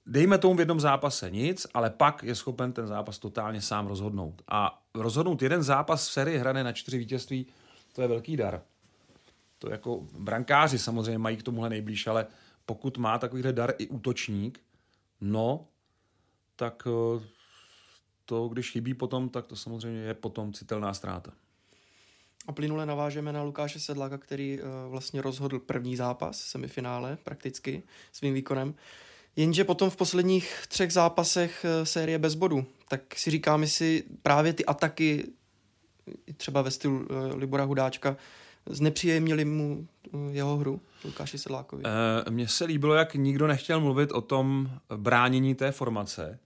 [0.07, 4.43] dejme tomu v jednom zápase nic, ale pak je schopen ten zápas totálně sám rozhodnout.
[4.49, 7.47] A rozhodnout jeden zápas v sérii hrané na čtyři vítězství,
[7.93, 8.63] to je velký dar.
[9.59, 12.27] To jako brankáři samozřejmě mají k tomuhle nejblíž, ale
[12.67, 14.61] pokud má takovýhle dar i útočník,
[15.21, 15.67] no,
[16.57, 17.25] tak eh,
[18.25, 21.33] to, když chybí potom, tak to samozřejmě je potom citelná ztráta.
[22.47, 28.35] A plynule navážeme na Lukáše Sedláka, který uh, vlastně rozhodl první zápas, semifinále prakticky svým
[28.35, 28.75] výkonem.
[29.37, 34.53] Jenže potom v posledních třech zápasech uh, série bez bodu, tak si říkáme si právě
[34.53, 35.25] ty ataky,
[36.37, 38.17] třeba ve stylu uh, Libora Hudáčka,
[38.67, 39.89] znepříjemnili mu
[40.31, 41.83] jeho hru, Lukáši Sedlákovi.
[42.31, 46.39] Mně se líbilo, jak nikdo nechtěl mluvit o tom bránění té formace.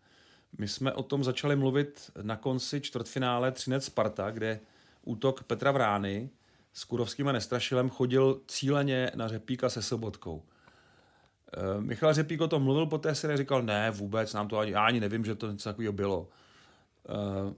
[0.59, 4.61] My jsme o tom začali mluvit na konci čtvrtfinále Třinec Sparta, kde
[5.03, 6.31] útok Petra Vrány
[6.73, 10.43] s Kurovským a Nestrašilem chodil cíleně na Řepíka se Sobotkou.
[11.53, 14.71] E, Michal Řepík o tom mluvil po té sérii, říkal, ne, vůbec, nám to ani,
[14.71, 16.29] já ani nevím, že to něco takového bylo.
[17.09, 17.55] E,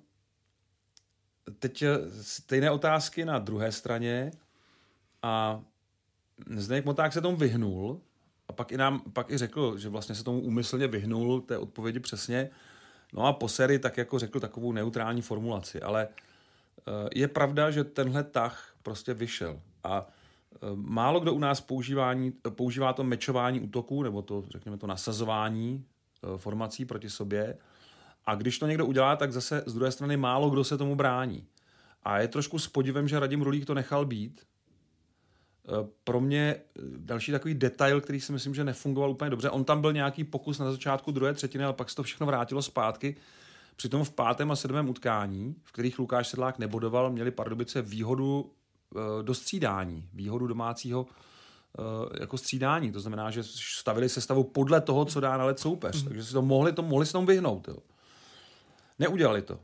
[1.58, 1.84] teď
[2.22, 4.30] stejné otázky na druhé straně
[5.22, 5.60] a
[6.56, 8.00] Zdeněk Moták se tomu vyhnul
[8.48, 12.00] a pak i, nám, pak i řekl, že vlastně se tomu úmyslně vyhnul té odpovědi
[12.00, 12.50] přesně.
[13.12, 16.33] No a po sérii tak jako řekl takovou neutrální formulaci, ale Eh,
[17.14, 22.92] je pravda, že tenhle tah prostě vyšel a eh, málo kdo u nás používání, používá
[22.92, 27.58] to mečování útoků, nebo to, řekněme, to nasazování eh, formací proti sobě.
[28.26, 31.46] A když to někdo udělá, tak zase z druhé strany málo kdo se tomu brání.
[32.02, 34.40] A je trošku s podivem, že Radim Rulík to nechal být.
[36.04, 36.56] Pro mě
[36.96, 39.50] další takový detail, který si myslím, že nefungoval úplně dobře.
[39.50, 42.62] On tam byl nějaký pokus na začátku druhé třetiny, ale pak se to všechno vrátilo
[42.62, 43.16] zpátky.
[43.76, 48.50] Přitom v pátém a sedmém utkání, v kterých Lukáš Sedlák nebodoval, měli Pardubice výhodu
[48.96, 52.92] e, do střídání, výhodu domácího e, jako střídání.
[52.92, 56.02] To znamená, že stavili se stavu podle toho, co dá na led soupeř.
[56.02, 56.08] Mm.
[56.08, 57.68] Takže si to mohli, to, mohli se tomu vyhnout.
[57.68, 57.76] Jo.
[58.98, 59.60] Neudělali to.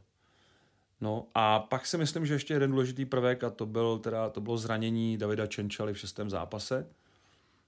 [1.01, 4.41] No a pak si myslím, že ještě jeden důležitý prvek, a to, byl teda, to
[4.41, 6.87] bylo zranění Davida Čenčaly v šestém zápase,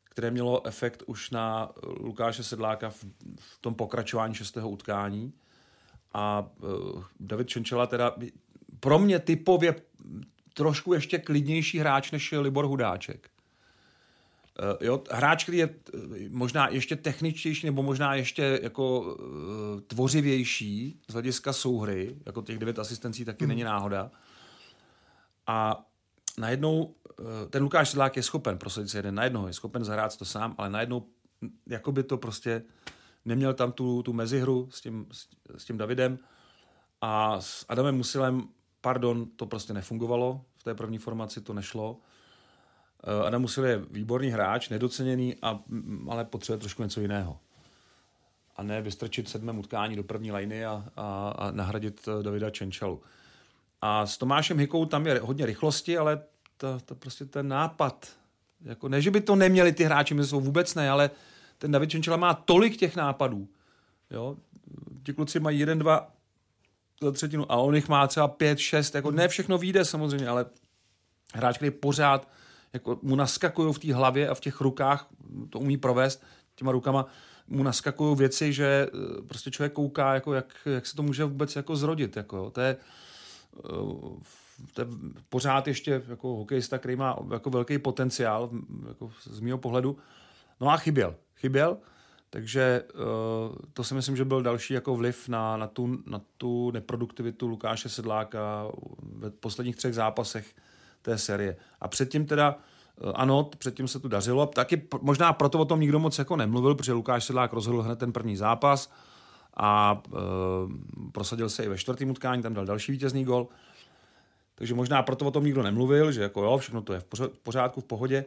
[0.05, 3.05] které mělo efekt už na Lukáše Sedláka v,
[3.41, 5.33] v tom pokračování šestého utkání.
[6.14, 8.16] A uh, David Čenčela teda
[8.81, 9.75] pro mě typově
[10.55, 13.31] trošku ještě klidnější hráč než je Libor Hudáček.
[14.59, 19.16] Uh, jo, hráč, který je uh, možná ještě techničtější nebo možná ještě jako uh,
[19.87, 23.48] tvořivější z hlediska souhry, jako těch devět asistencí taky hmm.
[23.48, 24.11] není náhoda.
[25.46, 25.87] A
[26.38, 26.94] najednou
[27.51, 30.55] ten Lukáš Sedlák je schopen prosadit se jeden na jednoho, je schopen zahrát to sám,
[30.59, 31.07] ale najednou
[31.66, 32.62] jako by to prostě
[33.25, 35.07] neměl tam tu, tu mezihru s tím,
[35.57, 36.19] s, tím Davidem
[37.01, 38.49] a s Adamem Musilem,
[38.81, 41.97] pardon, to prostě nefungovalo, v té první formaci to nešlo.
[43.05, 45.61] Eh, Adam Musil je výborný hráč, nedoceněný, a,
[46.09, 47.39] ale potřebuje trošku něco jiného.
[48.57, 53.03] A ne vystrčit sedmém utkání do první liny a, a, a nahradit eh, Davida Čenčalu.
[53.81, 56.23] A s Tomášem Hikou tam je hodně rychlosti, ale
[56.57, 58.09] to, to prostě ten nápad,
[58.65, 61.11] jako ne, že by to neměli ty hráči, my jsou vůbec ne, ale
[61.62, 63.48] ten David Čenčela má tolik těch nápadů.
[64.11, 64.37] Jo?
[65.05, 66.11] Ti kluci mají jeden, dva
[67.03, 70.46] za třetinu a on jich má třeba pět, šest, jako ne všechno vyjde samozřejmě, ale
[71.35, 72.29] hráč, který pořád
[72.72, 75.09] jako mu naskakují v té hlavě a v těch rukách,
[75.51, 76.22] to umí provést
[76.55, 77.07] těma rukama,
[77.46, 81.57] mu naskakují věci, že eh, prostě člověk kouká, jako jak, jak se to může vůbec
[81.57, 82.16] jako zrodit.
[82.16, 82.51] Jako.
[82.51, 82.77] To, je,
[83.59, 83.61] eh,
[84.72, 84.87] to je
[85.29, 88.51] pořád ještě jako hokejista, který má jako velký potenciál
[88.88, 89.98] jako z mého pohledu.
[90.61, 91.77] No a chyběl chyběl,
[92.31, 96.71] takže uh, to si myslím, že byl další jako vliv na, na, tu, na tu
[96.71, 98.67] neproduktivitu Lukáše Sedláka
[99.03, 100.55] ve posledních třech zápasech
[101.03, 101.57] té série.
[101.81, 104.47] A předtím teda uh, ano, předtím se tu dařilo.
[104.47, 108.13] Taky možná proto o tom nikdo moc jako nemluvil, protože Lukáš Sedlák rozhodl hned ten
[108.13, 108.93] první zápas
[109.55, 110.21] a uh,
[111.13, 113.49] prosadil se i ve čtvrtém utkání, tam dal další vítězný gol.
[114.55, 117.07] Takže možná proto o tom nikdo nemluvil, že jako jo, všechno to je v
[117.43, 118.25] pořádku, v pohodě,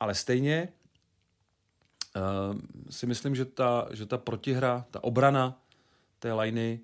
[0.00, 0.68] ale stejně
[2.90, 5.62] si myslím, že ta, že ta protihra, ta obrana
[6.18, 6.80] té liny,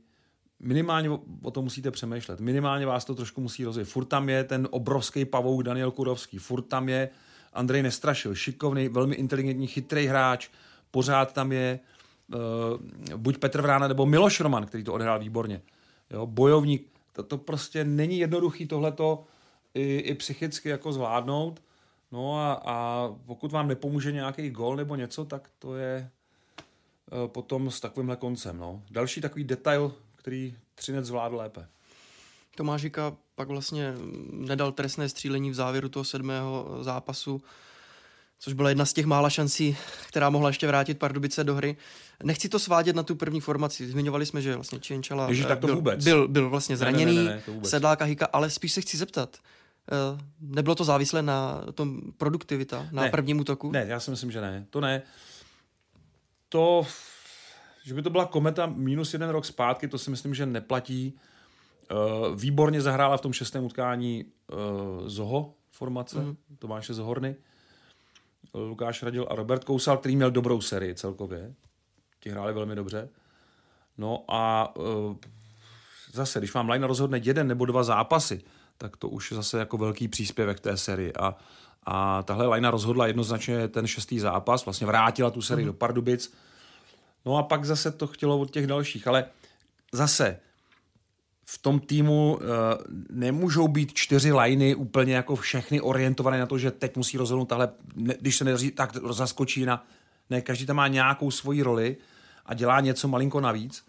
[0.61, 2.41] minimálně o, o tom musíte přemýšlet.
[2.41, 3.89] Minimálně vás to trošku musí rozjet.
[3.89, 7.09] Furt tam je ten obrovský pavouk Daniel Kurovský, furt tam je
[7.53, 10.49] Andrej Nestrašil, šikovný, velmi inteligentní, chytrý hráč,
[10.91, 11.81] pořád tam je
[12.35, 15.63] uh, buď Petr Vrána nebo Miloš Roman, který to odehrál výborně.
[16.11, 16.91] Jo, bojovník.
[17.13, 19.25] To, to prostě není jednoduchý tohleto
[19.75, 21.63] i, i psychicky jako zvládnout.
[22.15, 26.11] No a, a pokud vám nepomůže nějaký gol nebo něco, tak to je,
[27.13, 28.59] eh, potom s takovýmhle koncem.
[28.59, 28.83] No.
[28.91, 31.67] Další takový detail, který Třinec zvládl lépe.
[32.57, 33.95] Tomášika pak vlastně
[34.31, 37.43] nedal trestné střílení v závěru toho sedmého zápasu,
[38.39, 39.77] což byla jedna z těch mála šancí,
[40.09, 41.77] která mohla ještě vrátit Pardubice do hry.
[42.23, 43.89] Nechci to svádět na tu první formaci.
[43.89, 46.05] Zmiňovali jsme, že vlastně Čienčala Ježiš, tak to byl, vůbec.
[46.05, 47.71] byl, byl vlastně zraněný, Ne, ne, ne, ne, to vůbec.
[47.71, 49.39] Sedláka Kahika, ale spíš se chci zeptat.
[49.93, 53.11] Eh, Nebylo to závislé na tom produktivita, na Ne.
[53.11, 53.71] prvním útoku?
[53.71, 54.67] Ne, já si myslím, že ne.
[54.71, 55.03] To ne.
[56.49, 56.87] To,
[57.85, 61.15] že by to byla kometa minus jeden rok zpátky, to si myslím, že neplatí.
[61.93, 66.37] Uh, výborně zahrála v tom šestém utkání uh, Zoho formace, mm.
[66.59, 67.37] Tomáše Zohorny,
[68.55, 71.55] Lukáš Radil a Robert Kousal, který měl dobrou sérii celkově.
[72.21, 73.09] Ti hráli velmi dobře.
[73.99, 74.75] No a
[76.13, 78.45] zase, když vám line rozhodne jeden nebo dva zápasy,
[78.79, 81.13] tak to už je zase jako velký příspěvek té sérii.
[81.13, 81.37] A,
[81.87, 85.67] a tahle lajna rozhodla jednoznačně ten šestý zápas, vlastně vrátila tu sérii mm.
[85.67, 86.35] do Pardubic.
[87.27, 89.25] No a pak zase to chtělo od těch dalších, ale
[89.93, 90.41] zase
[91.47, 92.43] v tom týmu uh,
[93.11, 97.69] nemůžou být čtyři lajny úplně jako všechny orientované na to, že teď musí rozhodnout tahle,
[97.95, 99.87] ne, když se nedaří, tak zaskočí na...
[100.31, 101.97] Ne, každý tam má nějakou svoji roli
[102.47, 103.85] a dělá něco malinko navíc.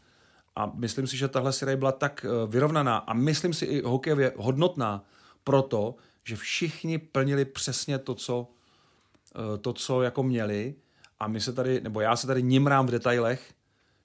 [0.55, 4.33] A myslím si, že tahle série byla tak uh, vyrovnaná a myslím si i hokejově
[4.37, 5.03] hodnotná
[5.43, 10.75] proto, že všichni plnili přesně to, co, uh, to, co jako měli
[11.19, 13.53] a my se tady, nebo já se tady nimrám v detailech,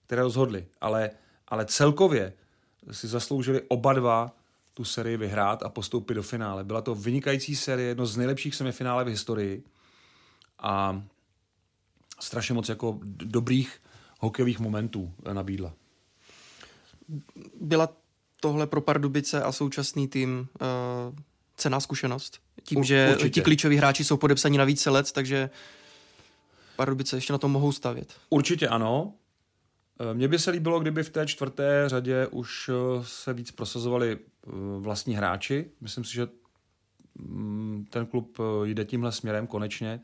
[0.06, 1.10] které rozhodly, ale,
[1.48, 2.32] ale celkově
[2.90, 4.36] si zasloužili oba dva
[4.74, 6.64] tu sérii vyhrát a postoupit do finále.
[6.64, 9.64] Byla to vynikající série, jedno z nejlepších semifinále v historii
[10.58, 11.02] a
[12.20, 13.82] strašně moc jako dobrých
[14.18, 15.72] hokejových momentů eh, nabídla.
[17.60, 17.88] Byla
[18.40, 20.66] tohle pro Pardubice a současný tým uh,
[21.56, 22.38] cená zkušenost?
[22.62, 23.30] Tím, U- že určitě.
[23.30, 25.50] ti klíčoví hráči jsou podepsaní na více let, takže
[26.76, 28.12] Pardubice ještě na tom mohou stavět.
[28.30, 29.12] Určitě ano.
[30.10, 34.18] Eh, Mně by se líbilo, kdyby v té čtvrté řadě už eh, se víc prosazovali
[34.78, 35.70] vlastní hráči.
[35.80, 36.28] Myslím si, že
[37.18, 40.00] mm, ten klub jde tímhle směrem konečně.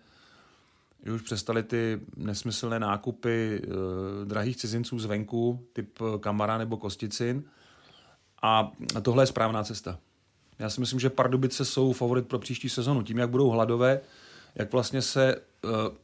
[1.05, 3.69] Že už přestali ty nesmyslné nákupy eh,
[4.25, 7.45] drahých cizinců zvenku, typ eh, Kamara nebo Kosticin.
[8.43, 9.99] A tohle je správná cesta.
[10.59, 13.03] Já si myslím, že Pardubice jsou favorit pro příští sezonu.
[13.03, 14.01] Tím, jak budou hladové,
[14.55, 15.95] jak vlastně se uh, uh,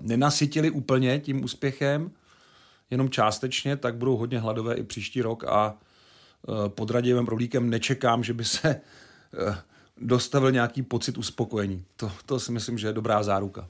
[0.00, 2.10] nenasytili úplně tím úspěchem,
[2.90, 5.78] jenom částečně, tak budou hodně hladové i příští rok a
[6.68, 8.80] pod Radivem Rolíkem nečekám, že by se
[10.00, 11.84] dostavil nějaký pocit uspokojení.
[11.96, 13.68] To, to si myslím, že je dobrá záruka.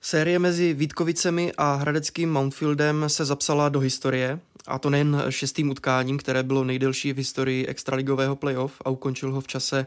[0.00, 6.18] Série mezi Vítkovicemi a hradeckým Mountfieldem se zapsala do historie, a to nejen šestým utkáním,
[6.18, 9.86] které bylo nejdelší v historii extraligového playoff a ukončil ho v čase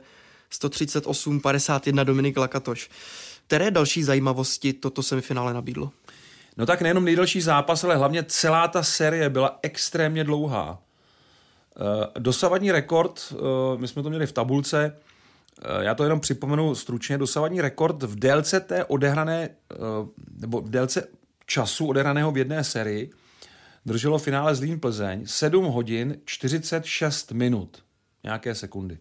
[0.52, 2.90] 138-51 Dominik Lakatoš.
[3.48, 5.92] Které další zajímavosti toto semifinále nabídlo?
[6.58, 10.85] No tak nejenom nejdelší zápas, ale hlavně celá ta série byla extrémně dlouhá.
[11.78, 13.36] Eh, Dosavadní rekord, eh,
[13.78, 14.98] my jsme to měli v tabulce,
[15.62, 19.76] eh, já to jenom připomenu stručně, dosavadní rekord v délce té odehrané, eh,
[20.40, 21.08] nebo v délce
[21.46, 23.12] času odehraného v jedné sérii
[23.86, 27.84] drželo finále Zlín Plzeň 7 hodin 46 minut,
[28.24, 28.98] nějaké sekundy.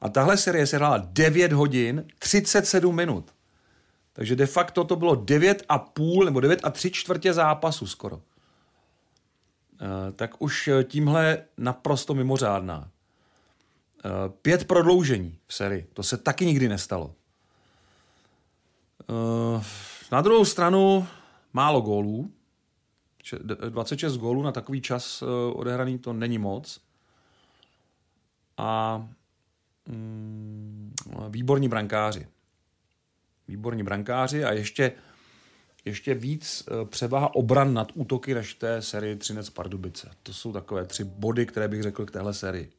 [0.00, 3.30] A tahle série se hrála 9 hodin 37 minut.
[4.12, 8.20] Takže de facto to bylo 9,5 nebo 9 a 3 čtvrtě zápasu skoro.
[9.80, 12.90] Eh, Tak už eh, tímhle naprosto mimořádná.
[14.04, 14.08] Eh,
[14.42, 15.86] Pět prodloužení v sérii.
[15.92, 17.14] To se taky nikdy nestalo.
[20.12, 21.06] Na druhou stranu
[21.52, 22.30] málo gólů.
[23.22, 26.80] Če- d- 26 gólů na takový čas eh, odehraný to není moc.
[28.56, 28.98] A
[29.88, 30.94] mm,
[31.28, 32.26] výborní brankáři
[33.48, 34.92] výborní brankáři a ještě,
[35.86, 40.10] ještě víc eh, převaha obran nad útoky než té sérii Třinec Pardubice.
[40.22, 42.72] To jsou takové tři body, které bych řekl k téhle sérii.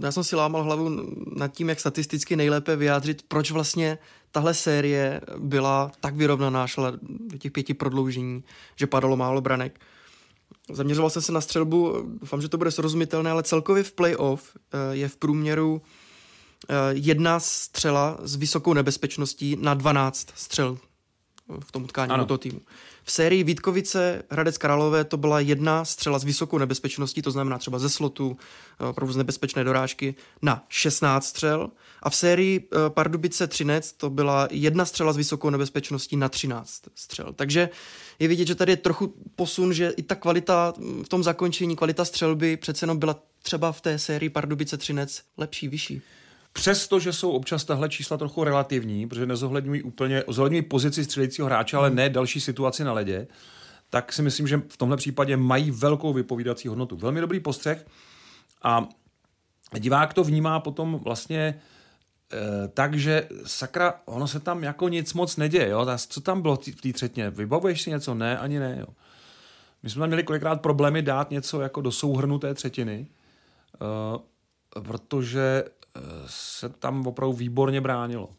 [0.00, 0.90] Já jsem si lámal hlavu
[1.36, 3.98] nad tím, jak statisticky nejlépe vyjádřit, proč vlastně
[4.30, 8.44] tahle série byla tak vyrovnaná, šla do těch pěti prodloužení,
[8.76, 9.80] že padalo málo branek.
[10.72, 14.96] Zaměřoval jsem se na střelbu, doufám, že to bude srozumitelné, ale celkově v playoff eh,
[14.96, 15.82] je v průměru
[16.68, 20.78] eh, jedna střela s vysokou nebezpečností na 12 střel
[21.60, 22.22] v tom utkání Ano.
[22.22, 22.60] do toho týmu.
[23.04, 27.78] V sérii Vítkovice Hradec Králové to byla jedna střela s vysokou nebezpečností, to znamená třeba
[27.78, 28.36] ze slotu,
[28.80, 31.70] eh, opravdu z nebezpečné dorážky, na 16 střel.
[32.02, 36.82] A v sérii eh, Pardubice Třinec to byla jedna střela s vysokou nebezpečností na 13
[36.94, 37.32] střel.
[37.36, 37.68] Takže
[38.18, 41.76] je vidět, že tady je trochu posun, že i ta kvalita mm, v tom zakončení,
[41.76, 46.02] kvalita střelby přece jenom byla třeba v té sérii Pardubice Třinec lepší, vyšší.
[46.56, 51.90] Přestože jsou občas tahle čísla trochu relativní, protože nezohledňují úplně, zohledňují pozici střelícího hráče, ale
[51.90, 53.26] ne další situaci na ledě,
[53.90, 56.96] tak si myslím, že v tomhle případě mají velkou vypovídací hodnotu.
[56.96, 57.86] Velmi dobrý postřeh
[58.62, 58.88] a
[59.78, 61.38] divák to vnímá potom vlastně
[62.32, 65.86] e, tak, že sakra, ono se tam jako nic moc neděje, jo?
[65.96, 67.30] co tam bylo v té třetně?
[67.30, 68.14] Vybavuješ si něco?
[68.14, 68.86] Ne, ani ne, jo.
[69.82, 73.06] My jsme tam měli kolikrát problémy dát něco jako do souhrnu té třetiny,
[73.74, 75.64] e, protože
[76.26, 78.34] se tam opravdu výborně bránilo.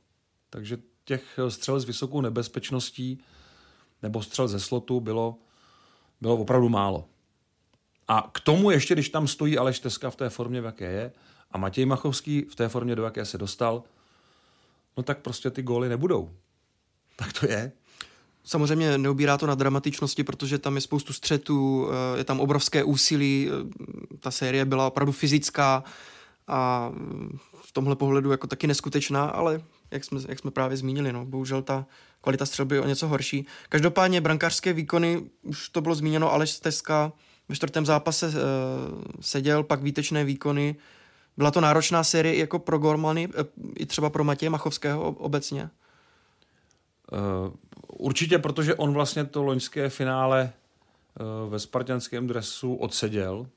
[0.49, 3.19] Takže těch střel s vysokou nebezpečností
[4.03, 5.37] nebo střel ze slotu bylo,
[6.21, 7.05] bylo opravdu málo.
[8.07, 11.11] A k tomu ještě, když tam stojí Aleš Teska v té formě, v jaké je,
[11.51, 13.83] a Matěj Machovský v té formě, do jaké se dostal,
[14.97, 16.31] no tak prostě ty góly nebudou.
[17.15, 17.71] Tak to je.
[18.43, 23.49] Samozřejmě neubírá to na dramatičnosti, protože tam je spoustu střetů, eh, je tam obrovské úsilí,
[23.49, 25.83] eh, ta série byla opravdu fyzická,
[26.47, 26.91] a
[27.63, 31.61] v tomhle pohledu jako taky neskutečná, ale jak jsme, jak jsme právě zmínili, no, bohužel
[31.61, 31.85] ta
[32.21, 33.45] kvalita střelby je o něco horší.
[33.69, 37.11] Každopádně brankářské výkony, už to bylo zmíněno, Aleš Steska
[37.49, 38.33] ve čtvrtém zápase uh,
[39.21, 40.75] seděl, pak výtečné výkony.
[41.37, 43.33] Byla to náročná série jako pro Gormany, uh,
[43.75, 45.69] i třeba pro Matěje Machovského obecně?
[47.11, 47.53] Uh,
[47.87, 50.53] určitě, protože on vlastně to loňské finále
[51.43, 53.47] uh, ve spartianském dresu odseděl.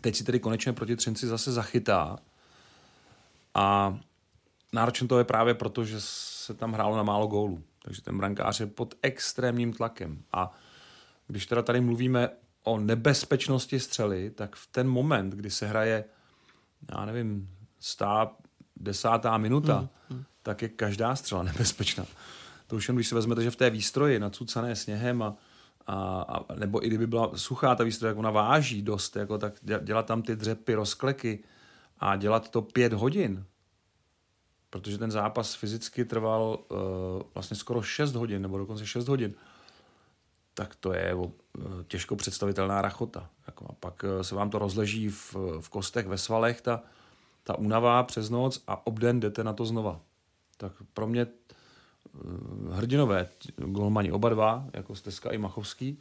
[0.00, 2.18] Teď si tedy konečně proti Třinci zase zachytá.
[3.56, 3.98] A
[4.72, 7.62] náročné to je právě proto, že se tam hrálo na málo gólů.
[7.82, 10.22] Takže ten brankář je pod extrémním tlakem.
[10.32, 10.52] A
[11.26, 12.28] když teda tady mluvíme
[12.62, 16.04] o nebezpečnosti střely, tak v ten moment, kdy se hraje,
[16.90, 17.50] já nevím,
[17.80, 18.32] stá
[18.76, 20.24] desátá minuta, hmm, hmm.
[20.42, 22.04] tak je každá střela nebezpečná.
[22.66, 25.36] To už jen, když si vezmete, že v té výstroji nacucané sněhem a,
[25.86, 29.54] a, a nebo i kdyby byla suchá ta výstroj, jak ona váží dost, jako, tak
[29.82, 31.44] dělat tam ty dřepy, rozkleky,
[31.98, 33.44] a dělat to pět hodin,
[34.70, 36.78] protože ten zápas fyzicky trval uh,
[37.34, 39.34] vlastně skoro 6 hodin, nebo dokonce 6 hodin,
[40.54, 41.30] tak to je uh,
[41.88, 43.30] těžko představitelná rachota.
[43.46, 46.82] Jako, a pak uh, se vám to rozleží v, v kostech, ve svalech, ta,
[47.44, 50.00] ta únava přes noc a obden jdete na to znova.
[50.56, 55.98] Tak pro mě uh, hrdinové golmani oba dva, jako Steska i Machovský,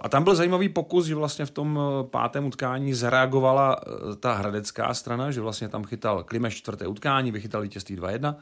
[0.00, 4.34] a tam byl zajímavý pokus, že vlastně v tom eh, pátém utkání zareagovala eh, ta
[4.34, 8.34] hradecká strana, že vlastně tam chytal Klimeš čtvrté utkání, vychytal vítězství 2-1.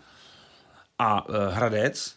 [0.99, 2.17] A Hradec,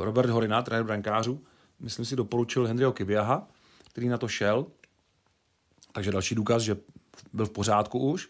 [0.00, 1.44] Robert Horina, trenér brankářů,
[1.80, 3.48] myslím si doporučil Henryho Kiviaha,
[3.90, 4.66] který na to šel.
[5.92, 6.76] Takže další důkaz, že
[7.32, 8.28] byl v pořádku už.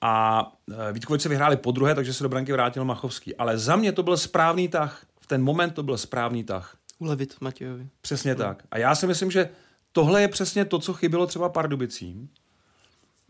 [0.00, 0.46] A
[0.92, 3.36] Vítkovice vyhráli po druhé, takže se do branky vrátil Machovský.
[3.36, 5.06] Ale za mě to byl správný tah.
[5.20, 6.76] V ten moment to byl správný tah.
[6.98, 7.88] Ulevit Matějovi.
[8.00, 8.38] Přesně hmm.
[8.38, 8.62] tak.
[8.70, 9.48] A já si myslím, že
[9.92, 12.28] tohle je přesně to, co chybělo třeba Pardubicím.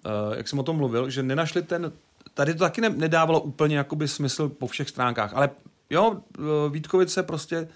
[0.07, 1.93] Uh, jak jsem o tom mluvil, že nenašli ten...
[2.35, 5.51] Tady to taky ne, nedávalo úplně jakoby smysl po všech stránkách, ale
[5.91, 7.69] jo, uh, Vítkovice prostě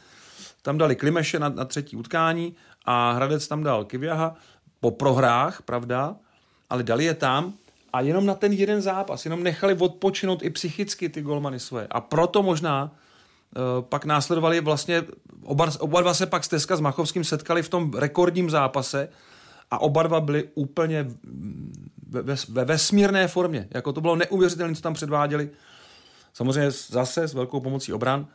[0.63, 4.35] tam dali Klimeše na, na třetí utkání a Hradec tam dal Kiviaha
[4.81, 6.17] po prohrách, pravda,
[6.71, 7.53] ale dali je tam
[7.93, 11.87] a jenom na ten jeden zápas, jenom nechali odpočinout i psychicky ty golmany svoje.
[11.91, 13.10] A proto možná Eh,
[13.81, 15.03] pak následovali vlastně,
[15.43, 19.09] oba, oba dva se pak Steska s Machovským setkali v tom rekordním zápase
[19.71, 21.07] a oba dva byli úplně
[22.09, 23.69] ve, ve, ve vesmírné formě.
[23.71, 25.51] Jako to bylo neuvěřitelné, co tam předváděli.
[26.33, 28.27] Samozřejmě zase s velkou pomocí obran,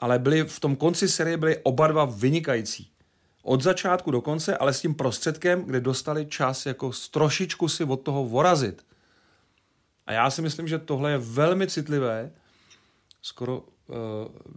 [0.00, 2.90] ale byli v tom konci série byli oba dva vynikající.
[3.42, 7.96] Od začátku do konce, ale s tím prostředkem, kde dostali čas jako trošičku si od
[7.96, 8.86] toho vorazit.
[10.06, 12.30] A já si myslím, že tohle je velmi citlivé,
[13.22, 13.75] skoro Eh,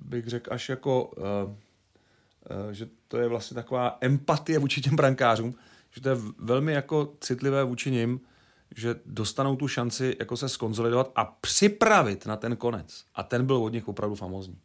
[0.02, 1.56] bych řekl, až jako, eh,
[2.50, 5.56] eh, že to je vlastně taková empatie vůči těm brankářům,
[5.92, 8.22] že to je velmi jako citlivé vůči nim,
[8.76, 13.04] že dostanou tu šanci jako se skonzolidovat a připravit na ten konec.
[13.16, 14.58] A ten byl od nich opravdu famózní.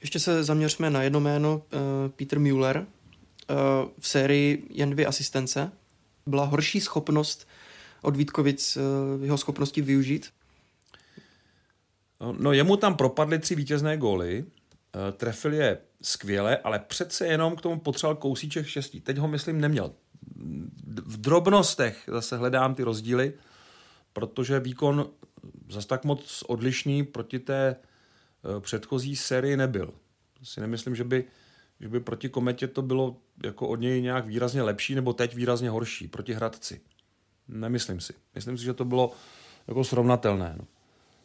[0.00, 1.62] Ještě se zaměřme na jedno jméno,
[2.16, 2.86] Peter Müller.
[3.98, 5.72] V sérii jen dvě asistence.
[6.26, 7.48] Byla horší schopnost
[8.02, 8.78] od Vítkovic
[9.22, 10.30] jeho schopnosti využít?
[12.38, 17.60] No jemu tam propadly tři vítězné góly, eh, trefil je skvěle, ale přece jenom k
[17.60, 19.00] tomu potřeboval kousíček štěstí.
[19.00, 19.92] Teď ho, myslím, neměl.
[21.06, 23.32] V drobnostech zase hledám ty rozdíly,
[24.12, 25.10] protože výkon
[25.68, 29.94] zase tak moc odlišný proti té eh, předchozí sérii nebyl.
[30.42, 31.24] Si nemyslím, že by,
[31.80, 35.70] že by proti Kometě to bylo jako od něj nějak výrazně lepší, nebo teď výrazně
[35.70, 36.80] horší proti Hradci.
[37.48, 38.14] Nemyslím si.
[38.34, 39.12] Myslím si, že to bylo
[39.68, 40.54] jako srovnatelné.
[40.58, 40.66] No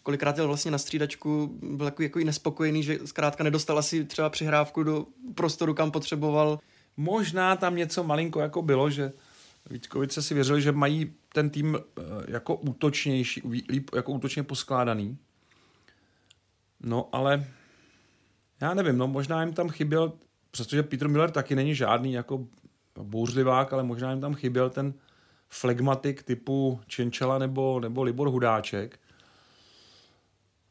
[0.06, 4.30] kolikrát jel vlastně na střídačku, byl jako, jako i nespokojený, že zkrátka nedostal asi třeba
[4.30, 6.60] přihrávku do prostoru, kam potřeboval.
[6.98, 9.12] Možná tam něco malinko jako bylo, že
[9.70, 15.18] Vítkovice si věřili, že mají ten tým eh, jako útočnější, líp jako útočně poskládaný.
[16.84, 17.46] No ale
[18.62, 20.14] já nevím, no možná jim tam chyběl,
[20.52, 22.48] přestože Peter Miller taky není žádný jako
[23.02, 24.94] bouřlivák, ale možná jim tam chyběl ten
[25.50, 29.00] flegmatik typu Čenčela nebo, nebo Libor Hudáček.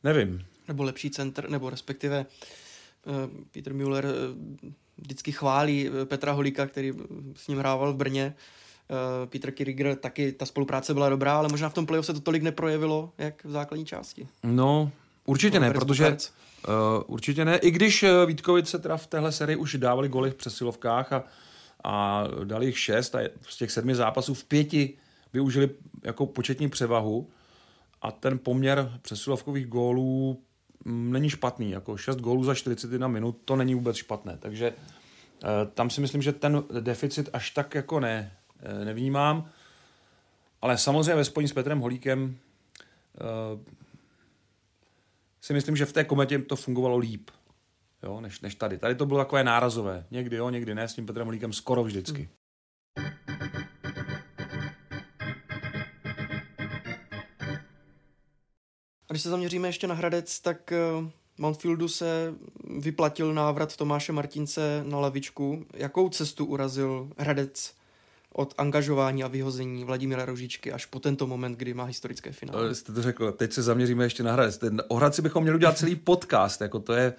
[0.05, 0.45] Nevím.
[0.69, 2.27] Nebo lepší centr, nebo respektive
[3.07, 3.15] uh,
[3.53, 6.93] Peter Müller uh, vždycky chválí Petra Holíka, který
[7.37, 8.35] s ním hrával v Brně.
[9.27, 12.43] Peter Kiriger taky, ta spolupráce byla dobrá, ale možná v tom playoff se to tolik
[12.43, 14.29] neprojevilo, jak v základní části.
[14.43, 14.91] No,
[15.25, 16.15] určitě no, ne, protože uh,
[17.07, 21.25] určitě ne, i když Vítkovice teda v téhle sérii už dávali goly v přesilovkách a
[21.85, 24.97] a dali jich šest a z těch sedmi zápasů v pěti
[25.33, 25.71] využili
[26.03, 27.31] jako početní převahu
[28.05, 30.43] a ten poměr přesilovkových gólů
[30.85, 31.71] mm, není špatný.
[31.71, 34.37] Jako 6 gólů za 41 minut, to není vůbec špatné.
[34.39, 39.51] Takže eh, tam si myslím, že ten deficit až tak jako ne, eh, nevnímám.
[40.63, 42.37] Ale samozřejmě ve spojení s Petrem Holíkem
[43.17, 43.73] eh,
[45.41, 47.31] si myslím, že v té kometě to fungovalo líp
[48.03, 48.79] jo, než, než tady.
[48.79, 50.07] Tady to bylo takové nárazové.
[50.11, 52.29] Někdy jo, někdy ne, s tím Petrem Holíkem skoro vždycky.
[52.99, 53.64] Hmm.
[59.15, 60.79] Když se zaměříme ještě na Hradec, tak eh,
[61.39, 62.35] Mountfieldu se
[62.79, 65.67] vyplatil návrat Tomáše Martince na lavičku.
[65.75, 67.75] Jakou cestu urazil Hradec
[68.33, 72.75] od angažování a vyhození Vladimíra Rožičky až po tento moment, kdy má historické finále?
[72.75, 74.59] Jste to řekl, teď se zaměříme ještě na Hradec.
[74.59, 77.15] Ten, o Hradci bychom měli udělat celý podcast, jako to je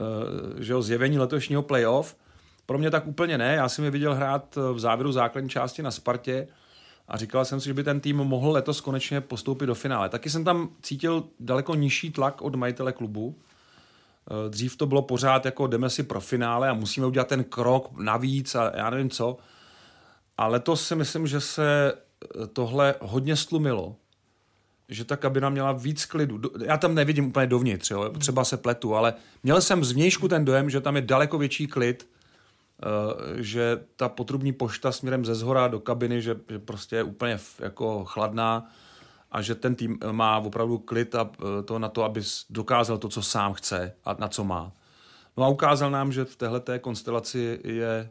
[0.00, 2.16] Eh, že jo, zjevení letošního playoff.
[2.66, 5.90] Pro mě tak úplně ne, já jsem je viděl hrát v závěru základní části na
[5.90, 6.48] Spartě
[7.08, 10.08] a říkal jsem si, že by ten tým mohl letos konečně postoupit do finále.
[10.08, 13.38] Taky jsem tam cítil daleko nižší tlak od majitele klubu.
[14.30, 17.90] Eh, dřív to bylo pořád jako jdeme si pro finále a musíme udělat ten krok
[17.98, 19.36] navíc a já nevím co.
[20.38, 21.94] A letos si myslím, že se
[22.52, 23.96] tohle hodně stlumilo
[24.88, 26.40] že ta kabina měla víc klidu.
[26.64, 28.10] Já tam nevidím úplně dovnitř, jo?
[28.18, 32.08] třeba se pletu, ale měl jsem zvnějšku ten dojem, že tam je daleko větší klid,
[33.36, 38.04] že ta potrubní pošta směrem ze zhora do kabiny, že, že prostě je úplně jako
[38.04, 38.70] chladná
[39.32, 41.30] a že ten tým má opravdu klid a uh,
[41.64, 44.72] to na to, aby dokázal to, co sám chce a na co má.
[45.36, 48.10] No a ukázal nám, že v téhle konstelaci je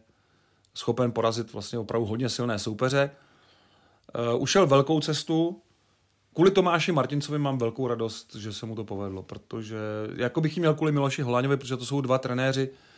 [0.74, 3.11] schopen porazit vlastně opravdu hodně silné soupeře.
[4.38, 5.61] Ušel velkou cestu,
[6.34, 9.78] Kvůli Tomáši Martincovi mám velkou radost, že se mu to povedlo, protože
[10.16, 12.93] jako bych ji měl kvůli Miloši Holáňovi, protože to jsou dva trenéři, eh,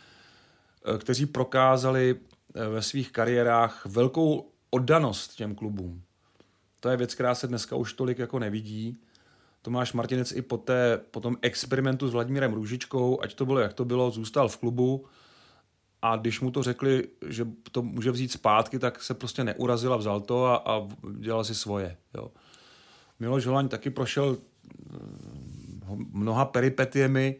[0.98, 2.16] kteří prokázali
[2.54, 6.02] eh, ve svých kariérách velkou oddanost těm klubům.
[6.80, 9.00] To je věc, která se dneska už tolik jako nevidí.
[9.62, 13.72] Tomáš Martinec i po, té, po tom experimentu s Vladimírem Růžičkou, ať to bylo, jak
[13.72, 15.06] to bylo, zůstal v klubu
[16.02, 19.96] a když mu to řekli, že to může vzít zpátky, tak se prostě neurazil a
[19.96, 21.96] vzal to a, a dělal si svoje.
[22.14, 22.30] Jo.
[23.20, 24.98] Miloš Holaň taky prošel eh,
[26.12, 27.36] mnoha peripetiemi,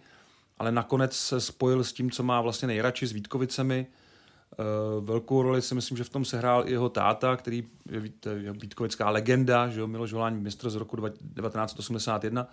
[0.58, 3.86] ale nakonec se spojil s tím, co má vlastně nejradši s Vítkovicemi.
[4.52, 4.64] Eh,
[5.00, 9.68] velkou roli si myslím, že v tom sehrál i jeho táta, který je vítkovická legenda,
[9.68, 12.48] že jo, Miloš Holaň, mistr z roku 1981.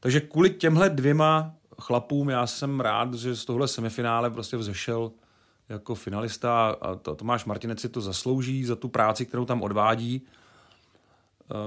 [0.00, 5.12] Takže kvůli těmhle dvěma chlapům já jsem rád, že z tohle semifinále prostě vzešel
[5.68, 10.22] jako finalista a Tomáš Martinec si to zaslouží za tu práci, kterou tam odvádí.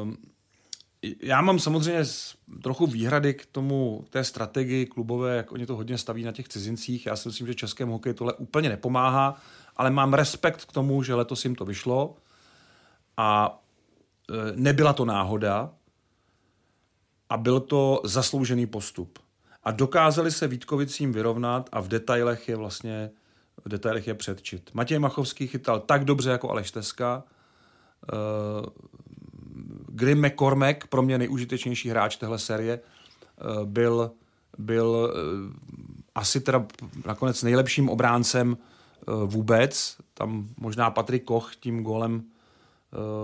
[0.04, 0.18] Um,
[1.22, 2.04] já mám samozřejmě
[2.64, 7.06] trochu výhrady k tomu, té strategii klubové, jak oni to hodně staví na těch cizincích.
[7.06, 9.42] Já si myslím, že českému hokeji tohle úplně nepomáhá,
[9.76, 12.16] ale mám respekt k tomu, že letos jim to vyšlo
[13.18, 13.60] a
[14.30, 15.72] e, nebyla to náhoda
[17.30, 19.20] a byl to zasloužený postup.
[19.64, 23.12] A dokázali se Vítkovicím vyrovnat a v detailech je vlastně
[23.66, 24.70] v detailech je předčit.
[24.74, 28.16] Matěj Machovský chytal tak dobře jako Aleš Teska, e,
[29.98, 34.12] Grim McCormack, pro mě nejužitečnější hráč téhle série, eh, byl,
[34.58, 35.20] byl eh,
[36.16, 36.66] asi teda
[37.06, 39.98] nakonec nejlepším obráncem eh, vůbec.
[40.14, 42.24] Tam možná Patrik Koch tím golem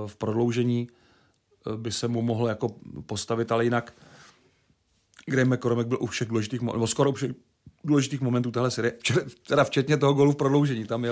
[0.08, 0.90] v prodloužení
[1.76, 3.94] by se mu mohl jako postavit, ale jinak
[5.26, 7.32] Graham McCormack byl u všech důležitých, nebo skoro u všech
[7.84, 8.94] důležitých momentů téhle série,
[9.64, 11.12] včetně toho golu v prodloužení, tam je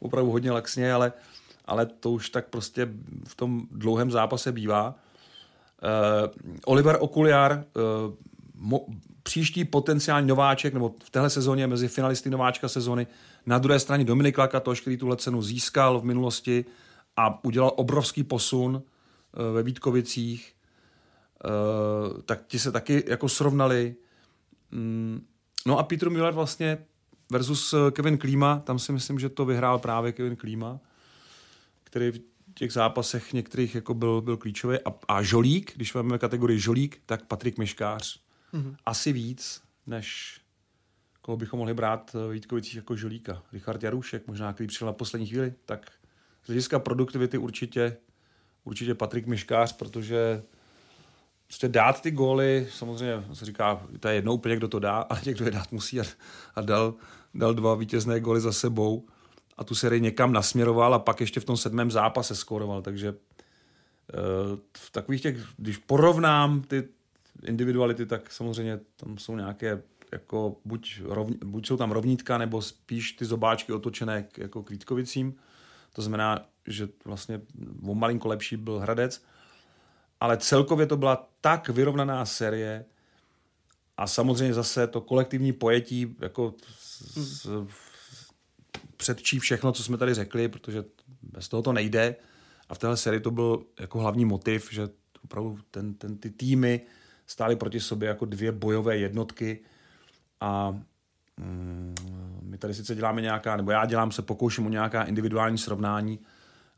[0.00, 2.88] opravdu hodně laxně, ale uh, ale to už tak prostě
[3.28, 4.88] v tom dlouhém zápase bývá.
[4.88, 8.14] Uh, Oliver Okuliar, uh,
[8.54, 8.86] mo,
[9.22, 13.06] příští potenciální nováček, nebo v téhle sezóně mezi finalisty nováčka sezóny.
[13.46, 16.64] Na druhé straně Dominik Lakatoš, který tuhle cenu získal v minulosti
[17.16, 20.54] a udělal obrovský posun uh, ve Vítkovicích.
[21.44, 23.94] Uh, tak ti se taky jako srovnali.
[24.70, 25.26] Mm,
[25.66, 26.78] no a Peter Müller vlastně
[27.30, 30.80] versus Kevin Klíma, tam si myslím, že to vyhrál právě Kevin Klíma
[31.92, 32.12] který
[32.54, 34.78] těch zápasech některých jako byl, byl klíčový.
[34.84, 38.20] A, a Žolík, když máme kategorii Žolík, tak Patrik Miškář.
[38.54, 38.76] Mm-hmm.
[38.86, 40.40] Asi víc, než
[41.20, 43.42] koho bychom mohli brát v Vítkovicích jako Žolíka.
[43.52, 45.90] Richard Jarušek, možná, který přišel na poslední chvíli, tak
[46.44, 47.96] z hlediska produktivity určitě,
[48.64, 50.42] určitě Patrik Miškář, protože
[51.46, 55.20] prostě dát ty góly, samozřejmě se říká, to je jedno úplně, kdo to dá, ale
[55.26, 56.04] někdo je dát musí a,
[56.54, 56.94] a dal,
[57.34, 59.06] dal dva vítězné góly za sebou
[59.56, 64.16] a tu sérii někam nasměroval a pak ještě v tom sedmém zápase skoroval, takže eh,
[64.76, 66.88] v takových těch, když porovnám ty
[67.42, 69.82] individuality, tak samozřejmě tam jsou nějaké
[70.12, 74.70] jako buď, rovn, buď jsou tam rovnítka, nebo spíš ty zobáčky otočené k, jako k
[74.70, 75.34] Vítkovicím.
[75.92, 77.40] To znamená, že vlastně
[77.86, 79.22] o malinko lepší byl Hradec,
[80.20, 82.84] ale celkově to byla tak vyrovnaná série
[83.96, 87.46] a samozřejmě zase to kolektivní pojetí jako z,
[89.02, 90.84] předčí všechno, co jsme tady řekli, protože
[91.22, 92.16] bez toho to nejde.
[92.68, 94.88] A v téhle sérii to byl jako hlavní motiv, že
[95.24, 96.80] opravdu ten, ten, ty týmy
[97.26, 99.60] stály proti sobě jako dvě bojové jednotky
[100.40, 100.70] a
[101.36, 101.94] mm,
[102.42, 106.18] my tady sice děláme nějaká, nebo já dělám se, pokouším o nějaká individuální srovnání,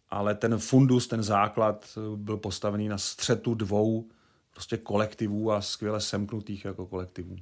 [0.09, 4.09] ale ten fundus, ten základ byl postavený na střetu dvou
[4.51, 7.37] prostě kolektivů a skvěle semknutých jako kolektivů.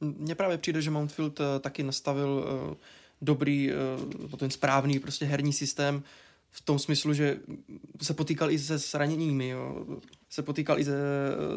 [0.00, 2.76] Mně právě přijde, že Mountfield eh, taky nastavil uh
[3.22, 6.02] dobrý, eh, ten správný prostě herní systém
[6.50, 7.36] v tom smyslu, že
[8.02, 9.86] se potýkal i se zraněními, jo.
[10.30, 10.92] se potýkal i se,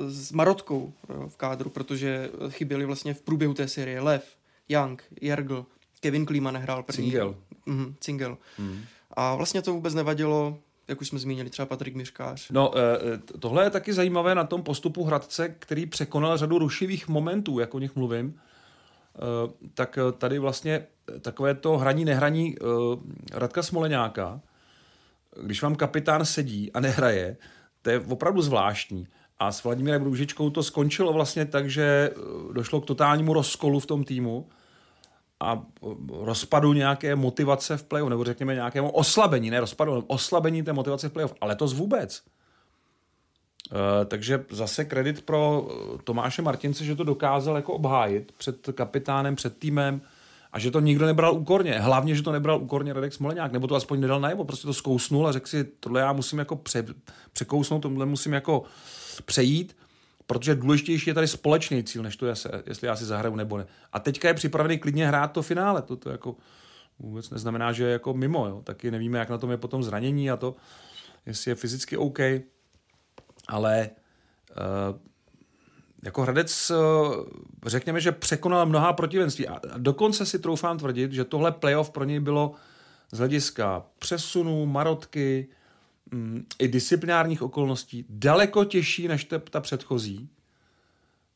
[0.08, 4.24] s Marotkou jo, v kádru, protože chyběli vlastně v průběhu té série Lev,
[4.70, 5.66] Young, Jergl,
[6.00, 7.04] Kevin Klima nehrál první.
[7.04, 7.36] Cingel.
[7.66, 8.38] Mhm, Cingel.
[8.60, 8.82] Mm.
[9.14, 10.58] A vlastně to vůbec nevadilo,
[10.88, 12.50] jak už jsme zmínili, třeba Patrik Miškář.
[12.52, 17.60] No, eh, tohle je taky zajímavé na tom postupu Hradce, který překonal řadu rušivých momentů,
[17.60, 18.40] jak o nich mluvím.
[19.16, 20.88] Eh, tak tady vlastně
[21.22, 22.56] takové to hraní, nehraní
[23.34, 24.42] Radka Smoleňáka,
[25.42, 27.38] když vám kapitán sedí a nehraje,
[27.82, 29.08] to je opravdu zvláštní.
[29.40, 33.86] A s Vladimírem Růžičkou to skončilo vlastně tak, že eh, došlo k totálnímu rozkolu v
[33.86, 34.50] tom týmu
[35.40, 40.74] a eh, rozpadu nějaké motivace v playoff, nebo řekněme nějakému oslabení, ne rozpadu, oslabení té
[40.74, 41.34] motivace v playoff.
[41.42, 42.24] Ale to vůbec.
[43.72, 45.68] Uh, takže zase kredit pro
[46.04, 50.02] Tomáše Martince, že to dokázal jako obhájit před kapitánem, před týmem,
[50.54, 51.80] a že to nikdo nebral úkorně.
[51.80, 55.28] Hlavně, že to nebral úkorně Radek Smoleňák, nebo to aspoň nedal najevo, prostě to zkousnul
[55.28, 56.86] a řekl si, tohle já musím jako pře,
[57.34, 58.64] překousnout, tohle musím jako
[59.26, 59.78] přejít,
[60.28, 62.34] protože důležitější je tady společný cíl, než to je,
[62.66, 63.66] jestli já si zahraju nebo ne.
[63.94, 66.36] A teďka je připravený klidně hrát to finále, to, to jako
[67.00, 68.62] vůbec neznamená, že je jako mimo, jo.
[68.64, 70.56] taky nevíme, jak na tom je potom zranění a to,
[71.26, 72.20] jestli je fyzicky OK,
[73.52, 73.90] ale
[74.50, 75.00] uh,
[76.04, 76.76] jako Hradec, eh,
[77.66, 82.20] řekněme, že překonal mnoha protivenství a dokonce si troufám tvrdit, že tohle playoff pro něj
[82.20, 82.54] bylo
[83.12, 85.48] z hlediska přesunu, marotky,
[86.12, 90.30] mm, i disciplinárních okolností daleko těžší než ta předchozí,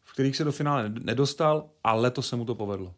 [0.04, 2.94] v kterých se do finále nedostal, ale letos se mu to povedlo.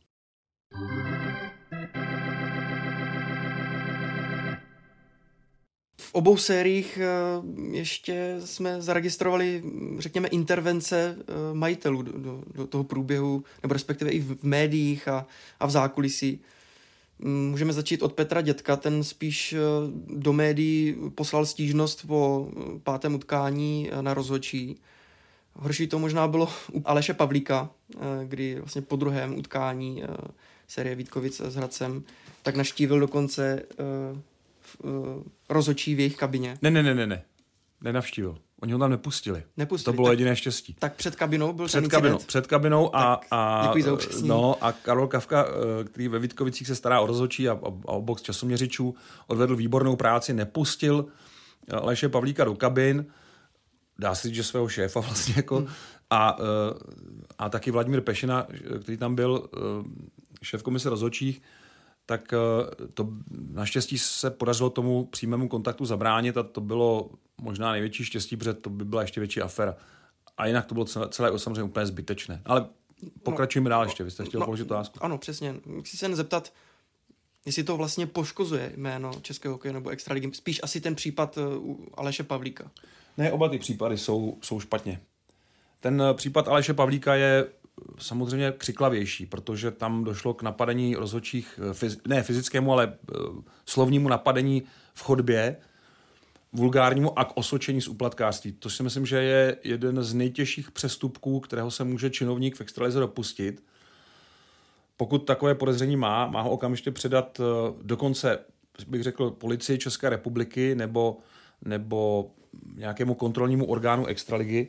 [6.12, 7.08] Obou sériích eh,
[7.78, 9.64] ještě jsme zaregistrovali,
[9.99, 15.28] řekněme, intervence eh, majitelů do, do, do toho průběhu, nebo respektive i v médiích a,
[15.60, 16.39] a v zákulisí.
[17.20, 19.60] Mm, můžeme začít od Petra Dětka, ten spíš eh,
[20.08, 22.49] do médií poslal stížnost po
[22.84, 24.78] pátém utkání na rozhočí.
[25.53, 27.70] Horší to možná bylo u Aleše Pavlíka,
[28.24, 30.03] kdy vlastně po druhém utkání
[30.68, 32.03] série Vítkovic s Hradcem,
[32.43, 33.64] tak naštívil dokonce
[35.49, 36.57] rozočí v jejich kabině.
[36.61, 37.23] Ne, ne, ne, ne, ne.
[37.82, 38.38] Nenavštívil.
[38.61, 39.43] Oni ho tam nepustili.
[39.57, 39.93] nepustili.
[39.93, 40.75] To bylo tak, jediné štěstí.
[40.80, 42.28] Tak před kabinou byl před ten kabinou, incident.
[42.28, 47.01] Před kabinou a, a, za no, a Karol Kavka, eh, který ve Vítkovicích se stará
[47.01, 48.95] o rozhodčí a, a, a o box časoměřičů,
[49.28, 51.05] odvedl výbornou práci, nepustil
[51.67, 53.05] eh, Leše Pavlíka do kabin,
[53.99, 55.67] dá se říct, že svého šéfa vlastně jako, hmm.
[56.09, 56.38] a,
[57.39, 58.47] a taky Vladimír Pešina,
[58.82, 59.49] který tam byl
[60.41, 61.41] šéf komise rozhodčích,
[62.08, 62.38] tak eh,
[62.93, 63.10] to
[63.51, 67.10] naštěstí se podařilo tomu přímému kontaktu zabránit a to bylo
[67.41, 69.76] možná největší štěstí, protože to by byla ještě větší afera.
[70.38, 72.41] A jinak to bylo celé, celé samozřejmě úplně zbytečné.
[72.45, 72.66] Ale
[73.24, 74.99] pokračujeme no, dál ještě, vy jste chtěl no, položit otázku.
[75.01, 75.55] Ano, přesně.
[75.82, 76.53] Chci se jen zeptat,
[77.45, 80.30] jestli to vlastně poškozuje jméno Českého hokeje nebo Extraligy.
[80.34, 82.72] Spíš asi ten případ eh, u Aleše Pavlíka.
[83.18, 84.99] Ne, oba ty případy jsou, jsou špatně.
[85.80, 87.47] Ten eh, případ Aleše Pavlíka je
[87.99, 93.15] samozřejmě křiklavější, protože tam došlo k napadení rozhodčích, eh, ne fyzickému, ale eh,
[93.65, 94.63] slovnímu napadení
[94.93, 95.57] v chodbě,
[96.53, 98.51] vulgárnímu a k osočení z uplatkářství.
[98.51, 102.99] To si myslím, že je jeden z nejtěžších přestupků, kterého se může činovník v extralize
[102.99, 103.63] dopustit.
[104.97, 108.39] Pokud takové podezření má, má ho okamžitě předat eh, dokonce,
[108.88, 111.17] bych řekl, policii České republiky nebo
[111.65, 112.32] nebo
[112.75, 114.67] nějakému kontrolnímu orgánu extraligy,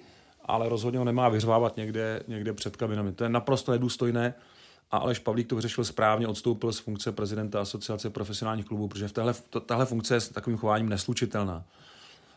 [0.48, 3.12] ale rozhodně ho nemá vyřvávat někde, někde před kabinami.
[3.12, 4.34] To je naprosto nedůstojné
[4.90, 9.12] a Aleš Pavlík to vyřešil správně, odstoupil z funkce prezidenta asociace profesionálních klubů, protože v
[9.12, 9.34] tahle,
[9.66, 11.64] tahle funkce je s takovým chováním neslučitelná.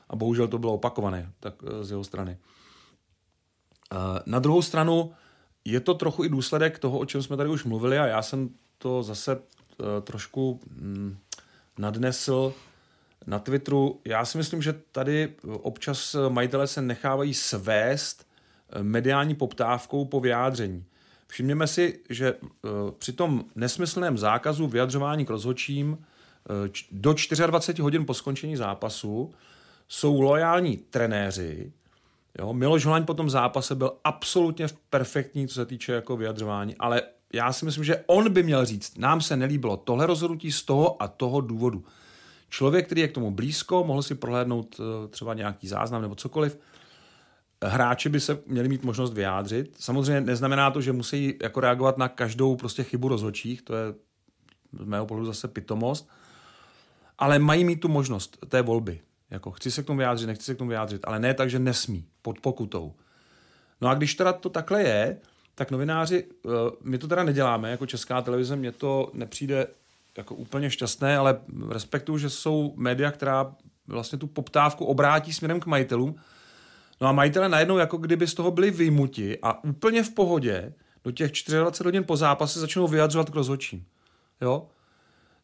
[0.10, 2.38] A bohužel to bylo opakované tak eh, z jeho strany.
[3.94, 5.14] Eh, na druhou stranu
[5.66, 8.50] je to trochu i důsledek toho, o čem jsme tady už mluvili a já jsem
[8.78, 11.18] to zase eh, trošku mm,
[11.78, 12.54] nadnesl
[13.28, 14.02] na Twitteru.
[14.06, 18.28] Já si myslím, že tady občas majitele se nechávají svést
[18.82, 20.86] mediální poptávkou po vyjádření.
[21.28, 22.34] Všimněme si, že
[22.98, 25.98] při tom nesmyslném zákazu vyjadřování k rozhodčím
[26.92, 27.14] do
[27.46, 29.34] 24 hodin po skončení zápasu
[29.88, 31.72] jsou lojální trenéři.
[32.40, 32.54] Jo?
[32.54, 37.02] Miloš Holaň po tom zápase byl absolutně perfektní, co se týče jako vyjadřování, ale
[37.34, 41.04] já si myslím, že on by měl říct, nám se nelíbilo tohle rozhodnutí z toho
[41.04, 41.86] a toho důvodu.
[42.52, 46.60] Člověk, který je k tomu blízko, mohl si prohlédnout eh, třeba nějaký záznam nebo cokoliv.
[47.64, 49.76] Hráči by se měli mít možnost vyjádřit.
[49.80, 53.94] Samozřejmě neznamená to, že musí jako reagovat na každou prostě chybu rozhodčích, to je
[54.80, 56.10] z mého pohledu zase pitomost,
[57.18, 59.02] ale mají mít tu možnost té volby.
[59.30, 61.60] Jako chci se k tomu vyjádřit, nechci se k tomu vyjádřit, ale ne tak, že
[61.60, 62.94] nesmí, pod pokutou.
[63.82, 65.18] No a když teda to takhle je,
[65.56, 66.50] tak novináři, eh,
[66.84, 69.68] my to teda neděláme, jako česká televize, mně to nepřijde
[70.18, 71.40] jako úplně šťastné, ale
[71.70, 73.56] respektuju, že jsou média, která
[73.88, 76.16] vlastně tu poptávku obrátí směrem k majitelům.
[77.02, 81.12] No a majitele najednou jako kdyby z toho byli vyjmuti a úplně v pohodě do
[81.12, 83.86] těch 24 hodin po zápase začnou vyjadřovat k rozhodčím.
[84.42, 84.68] Jo?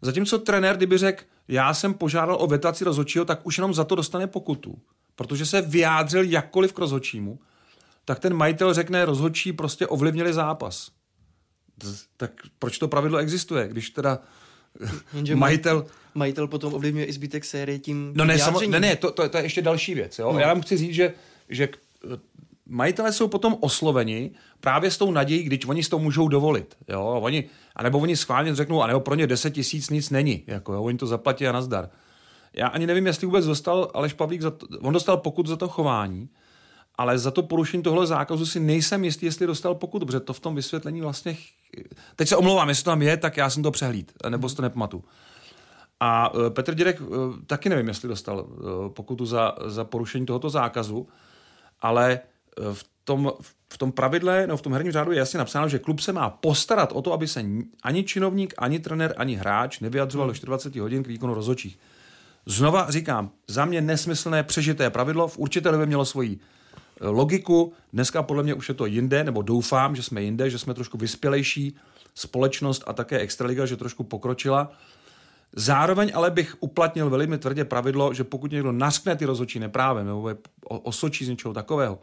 [0.01, 3.95] Zatímco trenér, kdyby řekl, já jsem požádal o vetaci rozhodčího, tak už jenom za to
[3.95, 4.79] dostane pokutu.
[5.15, 7.39] Protože se vyjádřil jakkoliv k rozhodčímu,
[8.05, 10.91] tak ten majitel řekne, rozhodčí prostě ovlivnili zápas.
[12.17, 14.19] Tak proč to pravidlo existuje, když teda
[15.13, 15.85] Jenže majitel...
[16.15, 19.37] Majitel potom ovlivňuje i zbytek série tím No ne, samo, ne, ne to, to, to,
[19.37, 20.19] je ještě další věc.
[20.19, 20.33] Jo?
[20.33, 20.39] No.
[20.39, 21.13] Já vám chci říct, že,
[21.49, 21.69] že
[22.65, 26.75] majitelé jsou potom osloveni právě s tou nadějí, když oni s tou můžou dovolit.
[26.87, 27.19] Jo?
[27.21, 27.43] Oni,
[27.75, 30.43] a nebo oni schválně řeknou, a nebo pro ně 10 tisíc nic není.
[30.47, 30.83] Jako, jo?
[30.83, 31.89] Oni to zaplatí a nazdar.
[32.53, 35.67] Já ani nevím, jestli vůbec dostal Aleš Pavlík, za to, on dostal pokud za to
[35.67, 36.29] chování,
[36.97, 40.39] ale za to porušení tohle zákazu si nejsem jistý, jestli dostal pokud, protože to v
[40.39, 41.37] tom vysvětlení vlastně...
[42.15, 44.61] Teď se omlouvám, jestli to tam je, tak já jsem to přehlíd, nebo si to
[44.61, 45.03] nepamatuju.
[45.99, 47.05] A e, Petr Děrek e,
[47.45, 51.07] taky nevím, jestli dostal e, pokutu za, za porušení tohoto zákazu,
[51.81, 52.19] ale
[52.73, 53.31] v tom,
[53.73, 56.29] v tom pravidle, no v tom herním řádu je jasně napsáno, že klub se má
[56.29, 57.43] postarat o to, aby se
[57.83, 61.79] ani činovník, ani trenér, ani hráč nevyjadřoval do 24 hodin k výkonu rozhodčích.
[62.45, 66.39] Znova říkám, za mě nesmyslné přežité pravidlo, v určité době mělo svoji
[67.01, 70.73] logiku, dneska podle mě už je to jinde, nebo doufám, že jsme jinde, že jsme
[70.73, 71.75] trošku vyspělejší
[72.15, 74.71] společnost a také Extraliga, že trošku pokročila.
[75.55, 80.29] Zároveň ale bych uplatnil velmi tvrdě pravidlo, že pokud někdo naskne ty rozhodčí neprávem nebo
[80.29, 80.37] je
[80.69, 81.99] osočí z něčeho takového,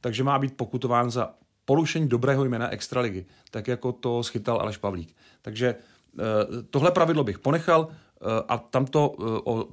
[0.00, 1.34] takže má být pokutován za
[1.64, 5.16] porušení dobrého jména Extraligy, tak jako to schytal Aleš Pavlík.
[5.42, 6.22] Takže eh,
[6.70, 9.66] tohle pravidlo bych ponechal eh, a tamto eh, o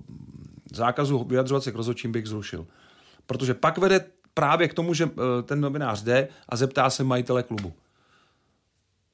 [0.73, 2.67] zákazu vyjadřovat se k rozhodčím bych zrušil.
[3.25, 4.05] Protože pak vede
[4.37, 5.09] právě k tomu, že
[5.43, 7.73] ten novinář jde a zeptá se majitele klubu.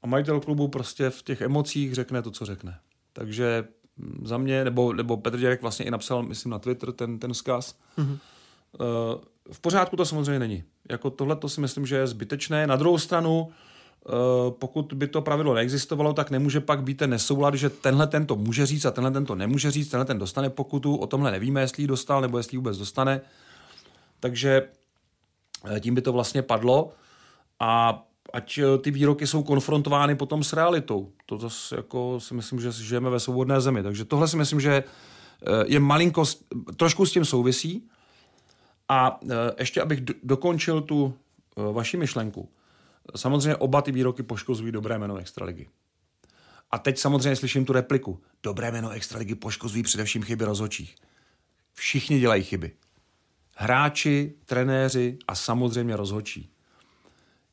[0.01, 2.79] A majitel klubu prostě v těch emocích řekne to, co řekne.
[3.13, 3.67] Takže
[3.97, 7.33] hm, za mě, nebo, nebo Petr Děrek vlastně i napsal, myslím, na Twitter ten, ten
[7.33, 7.75] vzkaz.
[7.97, 8.17] Mm-hmm.
[9.51, 10.63] V pořádku to samozřejmě není.
[10.89, 12.67] Jako tohle to si myslím, že je zbytečné.
[12.67, 14.11] Na druhou stranu, eh,
[14.49, 18.35] pokud by to pravidlo neexistovalo, tak nemůže pak být ten nesoulad, že tenhle ten to
[18.35, 21.61] může říct a tenhle ten to nemůže říct, tenhle ten dostane pokutu, o tomhle nevíme,
[21.61, 23.21] jestli ji dostal nebo jestli ji vůbec dostane.
[24.19, 24.82] Takže eh,
[25.79, 26.91] tím by to vlastně padlo
[27.59, 28.03] a
[28.33, 31.11] ať eh, ty výroky jsou konfrontovány potom s realitou.
[31.25, 33.83] To zase jako si myslím, že žijeme ve svobodné zemi.
[33.83, 34.83] Takže tohle si myslím, že
[35.65, 36.23] je malinko,
[36.75, 37.89] trošku s tím souvisí,
[38.89, 39.19] a
[39.59, 41.13] ještě abych dokončil tu
[41.71, 42.49] vaši myšlenku.
[43.15, 45.67] Samozřejmě oba ty výroky poškozují dobré jméno Extraligy.
[46.71, 48.19] A teď samozřejmě slyším tu repliku.
[48.43, 50.95] Dobré jméno Extraligy poškozují především chyby rozhodčích.
[51.73, 52.71] Všichni dělají chyby.
[53.55, 56.49] Hráči, trenéři a samozřejmě rozhodčí.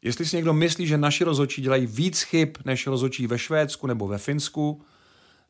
[0.03, 4.09] Jestli si někdo myslí, že naši rozhodčí dělají víc chyb než rozhodčí ve Švédsku nebo
[4.09, 4.83] ve Finsku,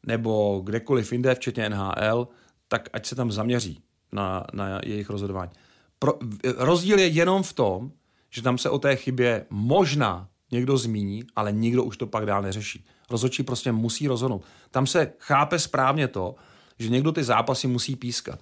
[0.07, 2.29] nebo kdekoliv jinde, včetně NHL,
[2.69, 3.83] tak ať se tam zaměří
[4.13, 5.51] na, na jejich rozhodování.
[5.99, 6.19] Pro,
[6.57, 7.93] rozdíl je jenom v tom,
[8.31, 12.43] že tam se o té chybě možná někdo zmíní, ale nikdo už to pak dál
[12.43, 12.85] neřeší.
[13.11, 14.45] Rozhodčí prostě musí rozhodnout.
[14.71, 16.35] Tam se chápe správně to,
[16.79, 18.41] že někdo ty zápasy musí pískat.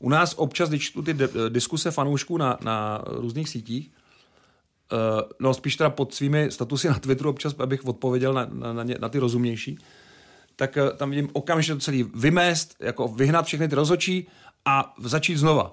[0.00, 1.16] U nás občas, když čtu ty
[1.48, 3.90] diskuse fanoušků na, na různých sítích,
[4.92, 4.98] uh,
[5.40, 9.08] no spíš teda pod svými statusy na Twitteru občas, abych odpověděl na, na, na, na
[9.08, 9.78] ty rozumnější,
[10.56, 14.26] tak uh, tam vidím okamžitě to celý vymést, jako vyhnat všechny ty rozhodčí
[14.64, 15.72] a začít znova.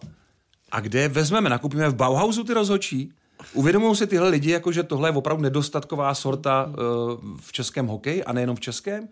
[0.71, 1.49] A kde je vezmeme?
[1.49, 3.11] Nakupíme v Bauhausu ty rozhodčí?
[3.53, 6.73] Uvědomují si tyhle lidi, jako že tohle je opravdu nedostatková sorta uh,
[7.41, 9.07] v českém hokeji a nejenom v českém?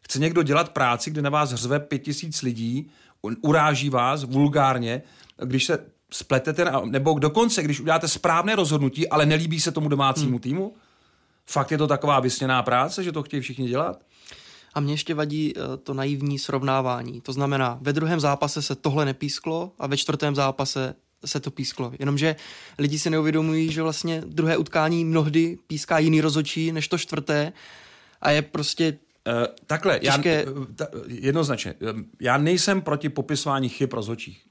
[0.00, 2.90] Chce někdo dělat práci, kde na vás řve pět tisíc lidí,
[3.22, 5.02] uráží vás vulgárně,
[5.44, 10.38] když se spletete, nebo dokonce, když uděláte správné rozhodnutí, ale nelíbí se tomu domácímu hmm.
[10.38, 10.74] týmu?
[11.46, 14.00] Fakt je to taková vysněná práce, že to chtějí všichni dělat?
[14.74, 17.20] A mě ještě vadí eh, to naivní srovnávání.
[17.20, 20.94] To znamená, ve druhém zápase se tohle nepísklo a ve čtvrtém zápase
[21.24, 21.92] se to písklo.
[21.98, 22.36] Jenomže
[22.78, 27.52] lidi si neuvědomují, že vlastně druhé utkání mnohdy píská jiný rozočí než to čtvrté
[28.20, 29.32] a je prostě Uh,
[29.66, 30.34] takhle, těžké...
[30.34, 31.74] já, ta, jednoznačně,
[32.20, 34.46] já nejsem proti popisování chyb rozhodčích.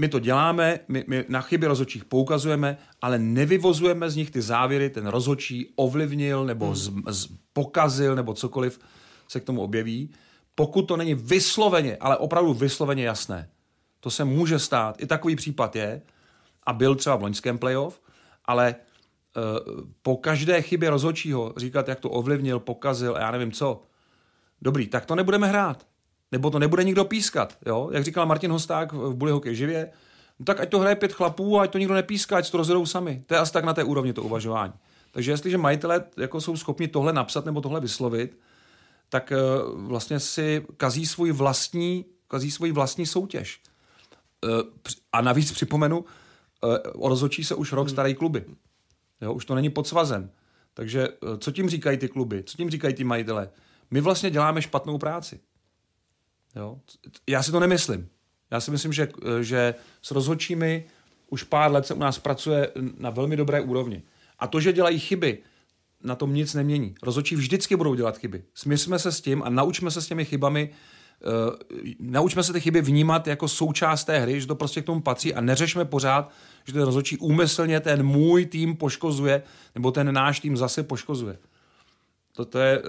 [0.00, 4.90] My to děláme, my, my na chyby rozhodčích poukazujeme, ale nevyvozujeme z nich ty závěry,
[4.90, 6.74] ten rozhodčí ovlivnil nebo hmm.
[6.74, 8.80] z, z, pokazil nebo cokoliv
[9.28, 10.10] se k tomu objeví,
[10.54, 13.48] pokud to není vysloveně, ale opravdu vysloveně jasné.
[14.00, 15.02] To se může stát.
[15.02, 16.02] I takový případ je
[16.66, 18.00] a byl třeba v loňském playoff,
[18.44, 18.74] ale
[20.02, 23.82] po každé chybě rozhodčího říkat, jak to ovlivnil, pokazil a já nevím co.
[24.62, 25.86] Dobrý, tak to nebudeme hrát.
[26.32, 27.56] Nebo to nebude nikdo pískat.
[27.66, 27.88] Jo?
[27.92, 29.90] Jak říkal Martin Hosták v Bully Hokej živě,
[30.38, 32.86] no tak ať to hraje pět chlapů a ať to nikdo nepíská, ať to rozhodou
[32.86, 33.22] sami.
[33.26, 34.72] To je asi tak na té úrovni to uvažování.
[35.12, 38.38] Takže jestliže majitelé jako jsou schopni tohle napsat nebo tohle vyslovit,
[39.08, 43.60] tak uh, vlastně si kazí svůj vlastní, kazí svůj vlastní soutěž.
[44.44, 44.50] Uh,
[45.12, 46.04] a navíc připomenu,
[46.94, 48.44] o rozhodčí se už rok starají kluby.
[49.20, 50.30] Jo, už to není pod svazem.
[50.74, 51.08] Takže
[51.38, 52.42] co tím říkají ty kluby?
[52.42, 53.50] Co tím říkají ty majitele?
[53.90, 55.40] My vlastně děláme špatnou práci.
[56.56, 56.80] Jo?
[57.26, 58.08] Já si to nemyslím.
[58.50, 59.08] Já si myslím, že,
[59.40, 60.86] že s rozhodčími
[61.30, 64.02] už pár let se u nás pracuje na velmi dobré úrovni.
[64.38, 65.42] A to, že dělají chyby,
[66.02, 66.94] na tom nic nemění.
[67.02, 68.44] Rozhodčí vždycky budou dělat chyby.
[68.54, 70.70] Smysme se s tím a naučme se s těmi chybami
[71.24, 71.54] Uh,
[72.00, 75.34] naučme se ty chyby vnímat jako součást té hry, že to prostě k tomu patří
[75.34, 76.32] a neřešme pořád,
[76.64, 79.42] že ten rozhodčí úmyslně ten můj tým poškozuje,
[79.74, 81.38] nebo ten náš tým zase poškozuje.
[82.50, 82.88] To je uh,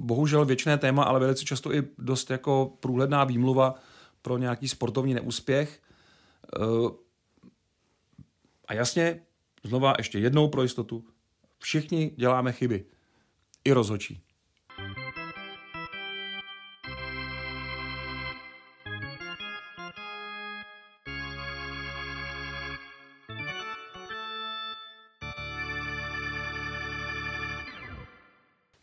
[0.00, 3.74] bohužel věčné téma, ale velice často i dost jako průhledná výmluva
[4.22, 5.80] pro nějaký sportovní neúspěch.
[6.58, 6.90] Uh,
[8.68, 9.20] a jasně,
[9.64, 11.04] znova ještě jednou pro jistotu,
[11.60, 12.84] Všichni děláme chyby.
[13.64, 14.22] I rozhočí.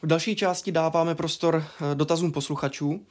[0.08, 3.06] V další části dáváme prostor eh, dotazům posluchačů.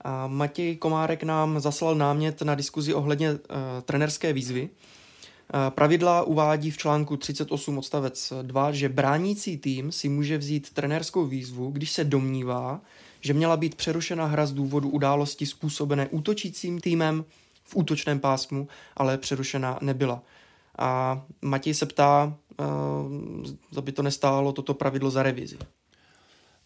[0.00, 3.38] A Matěj Komárek nám zaslal námět na diskuzi ohledně uh,
[3.84, 4.68] trenerské výzvy.
[4.68, 11.26] Eh, pravidla uvádí v článku 38 odstavec 2, že bránící tým si může vzít trenérskou
[11.26, 12.80] výzvu, když se domnívá,
[13.20, 17.24] že měla být přerušena hra z důvodu události způsobené útočícím týmem
[17.64, 20.22] v útočném pásmu, ale přerušena nebyla.
[20.78, 25.58] A Matěj se ptá, uh, zda by to nestálo toto pravidlo za revizi.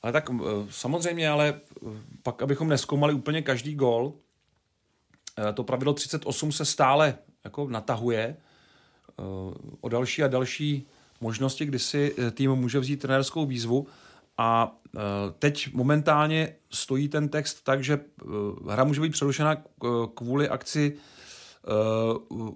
[0.03, 0.30] Ale tak
[0.70, 1.61] samozřejmě, ale
[2.22, 4.12] pak, abychom neskoumali úplně každý gol,
[5.55, 8.36] to pravidlo 38 se stále jako natahuje,
[9.80, 10.86] o další a další
[11.20, 13.86] možnosti, kdy si eh, tým může vzít trenérskou výzvu.
[14.38, 15.01] A eh,
[15.38, 18.24] teď momentálně stojí ten text tak, že eh,
[18.72, 19.57] hra může být přerušena
[20.14, 20.96] kvůli akci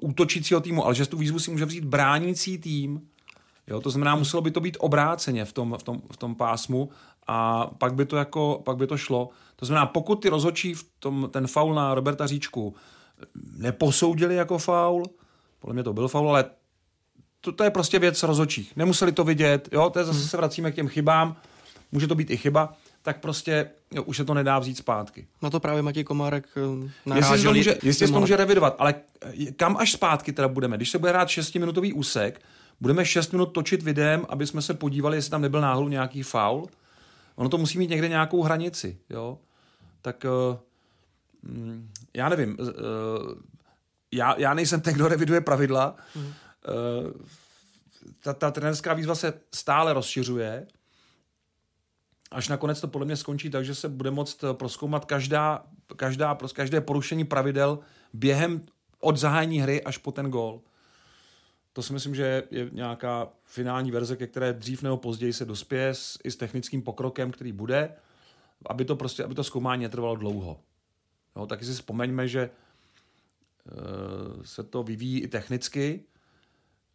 [0.01, 3.09] útočícího týmu, ale že tu výzvu si může vzít bránící tým.
[3.67, 6.89] Jo, to znamená, muselo by to být obráceně v tom, v tom, v tom pásmu
[7.27, 9.29] a pak by to jako, pak by to šlo.
[9.57, 12.75] To znamená, pokud ty rozhodčí v tom, ten faul na Roberta Říčku
[13.57, 15.05] neposoudili jako faul,
[15.59, 16.45] podle mě to byl faul, ale
[17.41, 18.77] to, to je prostě věc rozhodčích.
[18.77, 20.29] Nemuseli to vidět, jo, to je zase hmm.
[20.29, 21.37] se vracíme k těm chybám,
[21.93, 22.73] může to být i chyba,
[23.03, 25.27] tak prostě jo, už se to nedá vzít zpátky.
[25.43, 26.49] Na to právě Matěj Komárek
[27.07, 27.33] narážel.
[27.33, 28.95] Jestli to může, jestli to může revidovat, ale
[29.57, 30.77] kam až zpátky teda budeme?
[30.77, 32.41] Když se bude hrát 6-minutový úsek,
[32.81, 36.67] budeme 6 minut točit videem, aby jsme se podívali, jestli tam nebyl náhodou nějaký faul.
[37.35, 39.39] Ono to musí mít někde nějakou hranici, jo.
[40.03, 40.57] Tak uh,
[42.15, 42.67] já nevím, uh,
[44.13, 45.97] já, já nejsem ten, kdo reviduje pravidla.
[46.15, 46.33] Mm.
[48.21, 50.67] Ta, ta trenerská výzva se stále rozšiřuje.
[52.31, 55.65] Až nakonec to podle mě skončí tak, že se bude moct proskoumat každá,
[55.97, 57.79] každá, prostě každé porušení pravidel
[58.13, 58.67] během
[59.01, 60.61] od zahájení hry až po ten gól.
[61.75, 65.95] To si myslím, že je nějaká finální verze, ke které dřív nebo později se dospěje
[65.95, 67.95] s, i s technickým pokrokem, který bude,
[68.67, 70.61] aby to prostě, aby to zkoumání netrvalo dlouho.
[71.37, 72.51] Jo, taky si vzpomeňme, že
[73.69, 76.01] Eh, se to vyvíjí i technicky,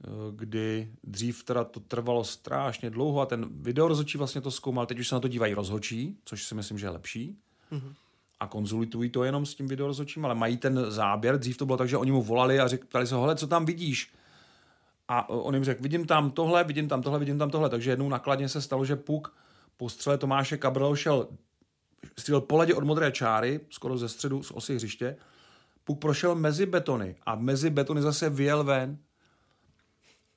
[0.04, 4.86] eh, kdy dřív teda to trvalo strašně dlouho a ten video rozhodčí vlastně to zkoumal,
[4.86, 7.38] teď už se na to dívají rozhodčí, což si myslím, že je lepší.
[7.72, 7.94] Mm-hmm.
[8.40, 11.40] a konzultují to jenom s tím videorozhodčím, ale mají ten záběr.
[11.40, 14.14] Dřív to bylo tak, že oni mu volali a řekli se, hele, co tam vidíš?
[15.10, 17.70] A on jim řekl, vidím tam tohle, vidím tam tohle, vidím tam tohle.
[17.70, 19.36] Takže jednou nakladně se stalo, že Puk
[19.78, 21.28] po střele Tomáše Cabrelo šel,
[22.18, 25.16] střílel po ledě od modré čáry, skoro ze středu z osy hřiště.
[25.84, 28.98] Puk prošel mezi betony a mezi betony zase vyjel ven.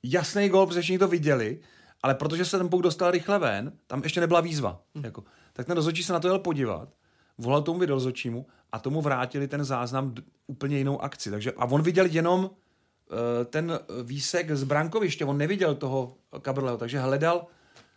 [0.03, 1.59] Jasný gol, protože všichni to viděli,
[2.03, 4.81] ale protože se ten Puk dostal rychle ven, tam ještě nebyla výzva.
[4.95, 5.05] Hmm.
[5.05, 6.89] Jako, tak ten rozhodčí se na to jel podívat,
[7.37, 10.15] volal tomu videorozhodčímu a tomu vrátili ten záznam
[10.47, 11.31] úplně jinou akci.
[11.31, 12.49] Takže, a on viděl jenom
[13.45, 17.47] ten výsek z brankoviště, on neviděl toho Cabrleho, takže hledal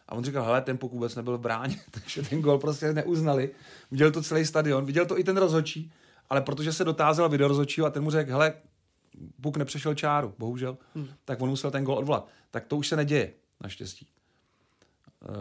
[0.08, 3.50] a on říkal, hele, ten puk vůbec nebyl v bráně, takže ten gol prostě neuznali.
[3.90, 5.92] Viděl to celý stadion, viděl to i ten rozhodčí,
[6.30, 8.54] ale protože se dotázal video rozhodčího a ten mu řekl, hele,
[9.40, 11.08] puk nepřešel čáru, bohužel, hmm.
[11.24, 12.28] tak on musel ten gol odvolat.
[12.50, 14.06] Tak to už se neděje, naštěstí.
[15.28, 15.34] Uh,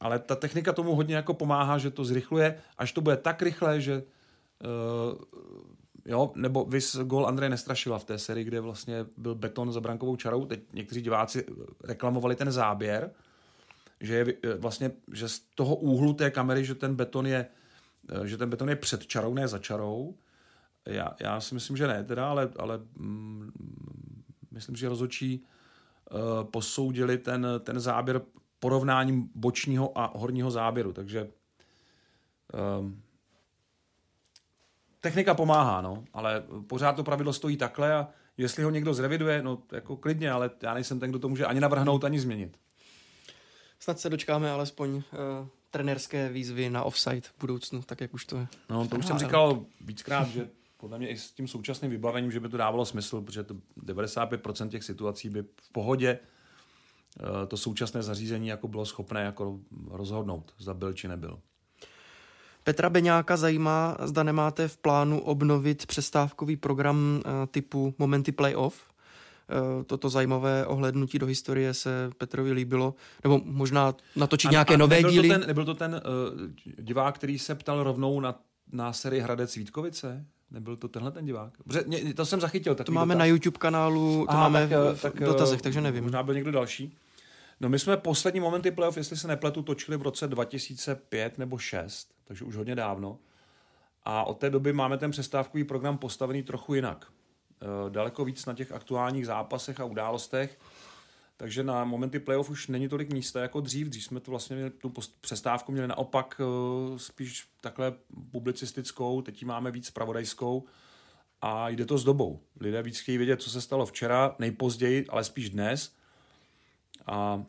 [0.00, 3.80] ale ta technika tomu hodně jako pomáhá, že to zrychluje, až to bude tak rychle,
[3.80, 5.18] že uh,
[6.04, 10.16] Jo, nebo vys gol Andreje Nestrašila v té sérii, kde vlastně byl beton za brankovou
[10.16, 10.44] čarou.
[10.44, 11.46] Teď někteří diváci
[11.84, 13.10] reklamovali ten záběr,
[14.00, 17.46] že je vlastně, že z toho úhlu té kamery, že ten beton je,
[18.24, 20.14] že ten beton je před čarou, ne za čarou.
[20.86, 23.50] Já, já si myslím, že ne teda, ale, ale mm,
[24.50, 25.44] myslím, že rozhodčí
[26.10, 28.20] uh, posoudili ten, ten záběr
[28.60, 31.28] porovnáním bočního a horního záběru, takže
[32.80, 33.02] um,
[35.00, 39.62] technika pomáhá, no, ale pořád to pravidlo stojí takhle a jestli ho někdo zreviduje, no
[39.72, 42.58] jako klidně, ale já nejsem ten, kdo to může ani navrhnout, ani změnit.
[43.80, 45.02] Snad se dočkáme alespoň uh,
[45.70, 48.46] trenérské výzvy na offside v budoucnu, tak jak už to je.
[48.70, 52.40] No, to už jsem říkal víckrát, že podle mě i s tím současným vybavením, že
[52.40, 56.18] by to dávalo smysl, protože to 95% těch situací by v pohodě
[57.20, 61.40] uh, to současné zařízení jako bylo schopné jako rozhodnout, zda byl či nebyl.
[62.70, 68.80] Petra Beňáka zajímá, zda nemáte v plánu obnovit přestávkový program eh, typu Momenty Playoff.
[68.80, 72.94] Eh, toto zajímavé ohlednutí do historie se Petrovi líbilo,
[73.24, 75.28] nebo možná natočit a, nějaké a nové nebyl díly.
[75.28, 78.34] To ten, nebyl to ten uh, divák, který se ptal rovnou na,
[78.72, 80.24] na sérii Hradec Vítkovice?
[80.50, 81.52] Nebyl to tenhle ten divák?
[81.64, 82.74] Protože, mě, to jsem zachytil.
[82.74, 83.18] To máme dotaz.
[83.18, 86.02] na YouTube kanálu, to Aha, máme tak, v tak, dotazech, takže nevím.
[86.02, 86.96] Možná byl někdo další.
[87.60, 92.14] No my jsme poslední momenty playoff, jestli se nepletu, točili v roce 2005 nebo 6,
[92.24, 93.18] takže už hodně dávno.
[94.04, 97.12] A od té doby máme ten přestávkový program postavený trochu jinak.
[97.62, 100.58] E, daleko víc na těch aktuálních zápasech a událostech.
[101.36, 103.88] Takže na momenty playoff už není tolik místa jako dřív.
[103.88, 107.94] Dřív jsme tu vlastně tu přestávku měli naopak e, spíš takhle
[108.32, 110.64] publicistickou, teď ji máme víc pravodajskou
[111.40, 112.40] a jde to s dobou.
[112.60, 115.92] Lidé víc chtějí vědět, co se stalo včera, nejpozději, ale spíš dnes–
[117.10, 117.42] a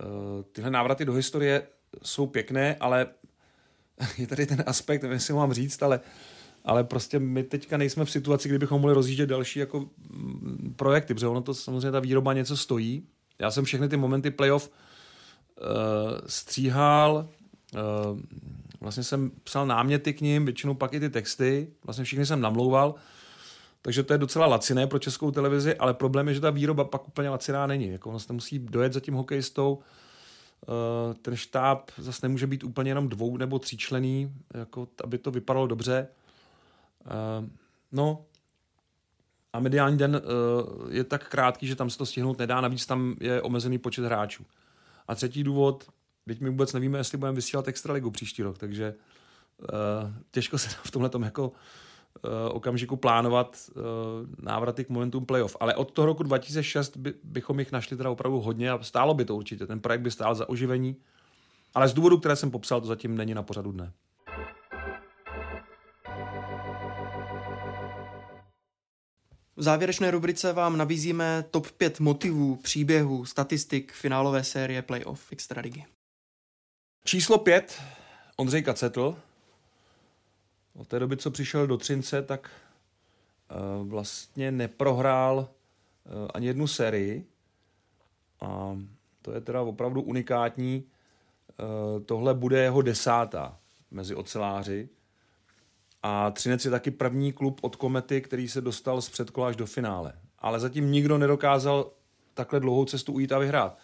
[0.00, 1.62] e, tyhle návraty do historie
[2.02, 3.06] jsou pěkné, ale
[4.18, 6.00] je tady ten aspekt, nevím, jestli mám říct, ale,
[6.64, 11.26] ale prostě my teďka nejsme v situaci, kdybychom mohli rozjíždět další jako mm, projekty, protože
[11.26, 13.06] ono to samozřejmě ta výroba něco stojí.
[13.38, 15.66] Já jsem všechny ty momenty playoff uh,
[16.26, 17.28] stříhal,
[17.74, 18.20] uh,
[18.80, 22.94] vlastně jsem psal náměty k ním, většinou pak i ty texty, vlastně všechny jsem namlouval,
[23.82, 27.08] takže to je docela laciné pro českou televizi, ale problém je, že ta výroba pak
[27.08, 27.88] úplně laciná není.
[27.88, 29.78] Jako ono se musí dojet za tím hokejistou,
[30.62, 35.66] eh, ten štáb zase nemůže být úplně jenom dvou nebo tříčlený, jako, aby to vypadalo
[35.66, 36.08] dobře.
[37.06, 37.48] Eh,
[37.92, 38.24] no
[39.52, 43.16] a mediální den eh, je tak krátký, že tam se to stihnout nedá, navíc tam
[43.20, 44.44] je omezený počet hráčů.
[45.08, 45.90] A třetí důvod,
[46.26, 48.94] teď my vůbec nevíme, jestli budeme vysílat Extraligu příští rok, takže
[50.30, 51.52] těžko se v tomhle tom jako
[52.50, 53.82] okamžiku plánovat uh,
[54.44, 55.56] návraty k momentům playoff.
[55.60, 59.24] Ale od toho roku 2006 by, bychom jich našli teda opravdu hodně a stálo by
[59.24, 59.66] to určitě.
[59.66, 60.96] Ten projekt by stál za oživení.
[61.74, 63.92] Ale z důvodu, které jsem popsal, to zatím není na pořadu dne.
[69.56, 75.84] V závěrečné rubrice vám nabízíme top 5 motivů, příběhů, statistik finálové série playoff Extraligy.
[77.04, 77.82] Číslo 5,
[78.36, 79.16] Ondřej Kacetl,
[80.74, 82.50] od té doby, co přišel do Třince, tak
[83.80, 87.26] uh, vlastně neprohrál uh, ani jednu sérii.
[88.40, 88.78] A
[89.22, 90.84] to je teda opravdu unikátní.
[90.84, 93.58] Uh, tohle bude jeho desátá
[93.90, 94.88] mezi oceláři.
[96.02, 99.66] A Třinec je taky první klub od Komety, který se dostal z předkola až do
[99.66, 100.12] finále.
[100.38, 101.90] Ale zatím nikdo nedokázal
[102.34, 103.78] takhle dlouhou cestu ujít a vyhrát.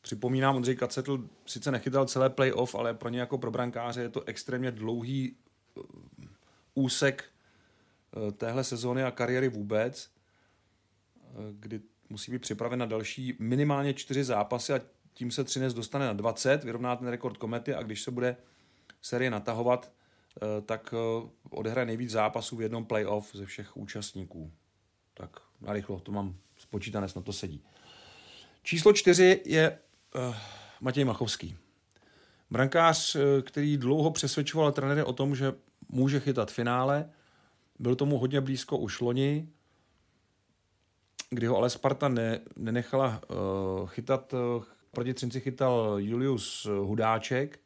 [0.00, 4.22] Připomínám, Ondřej Kacetl sice nechytal celé playoff, ale pro ně jako pro brankáře je to
[4.26, 5.36] extrémně dlouhý
[6.74, 10.10] úsek eh, téhle sezóny a kariéry vůbec,
[11.18, 14.80] eh, kdy musí být připraven na další minimálně čtyři zápasy a
[15.14, 18.36] tím se Třinec dostane na 20, vyrovná ten rekord Komety a když se bude
[19.02, 19.92] série natahovat,
[20.66, 20.94] tak
[21.50, 24.52] odehraje nejvíc zápasů v jednom playoff ze všech účastníků.
[25.14, 27.62] Tak narychlo, to mám spočítané, na to sedí.
[28.62, 29.78] Číslo čtyři je
[30.14, 30.34] uh,
[30.80, 31.56] Matěj Machovský.
[32.50, 35.52] Brankář, který dlouho přesvědčoval trenéry o tom, že
[35.88, 37.10] může chytat finále.
[37.78, 39.48] Byl tomu hodně blízko už loni,
[41.30, 47.60] kdy ho ale Sparta ne, nenechala uh, chytat, uh, proti Třinci chytal Julius Hudáček.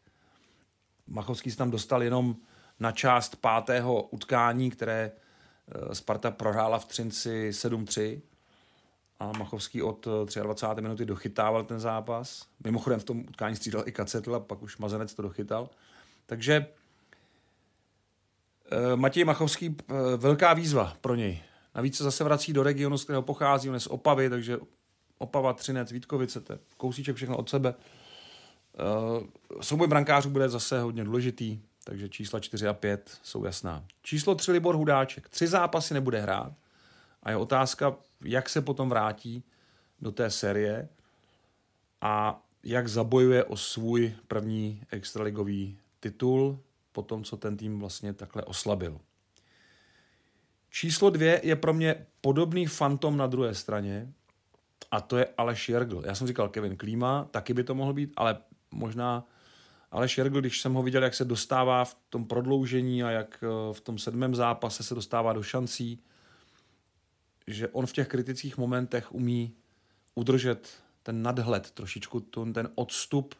[1.06, 2.36] Machovský se tam dostal jenom
[2.80, 8.20] na část pátého utkání, které uh, Sparta prohrála v Třinci 7-3
[9.20, 10.08] a Machovský od
[10.42, 10.82] 23.
[10.82, 12.46] minuty dochytával ten zápas.
[12.64, 15.70] Mimochodem v tom utkání střídal i Kacetl a pak už Mazanec to dochytal.
[16.26, 16.66] Takže
[18.94, 19.76] Matěj Machovský,
[20.16, 21.42] velká výzva pro něj.
[21.74, 24.58] Navíc se zase vrací do regionu, z kterého pochází, on je z Opavy, takže
[25.18, 27.74] Opava, Třinec, Vítkovice, to je kousíček všechno od sebe.
[27.74, 29.26] Uh,
[29.60, 33.84] souboj brankářů bude zase hodně důležitý, takže čísla 4 a 5 jsou jasná.
[34.02, 35.28] Číslo 3 Libor Hudáček.
[35.28, 36.52] Tři zápasy nebude hrát
[37.22, 39.44] a je otázka, jak se potom vrátí
[40.00, 40.88] do té série
[42.00, 46.60] a jak zabojuje o svůj první extraligový titul
[46.92, 49.00] po tom, co ten tým vlastně takhle oslabil.
[50.70, 54.12] Číslo dvě je pro mě podobný fantom na druhé straně
[54.90, 56.02] a to je Aleš Jergl.
[56.06, 58.38] Já jsem říkal Kevin Klíma, taky by to mohl být, ale
[58.70, 59.26] možná
[59.90, 63.74] Aleš Jergl, když jsem ho viděl, jak se dostává v tom prodloužení a jak eh,
[63.74, 66.02] v tom sedmém zápase se dostává do šancí,
[67.46, 69.54] že on v těch kritických momentech umí
[70.14, 70.70] udržet
[71.02, 73.34] ten nadhled, trošičku ten odstup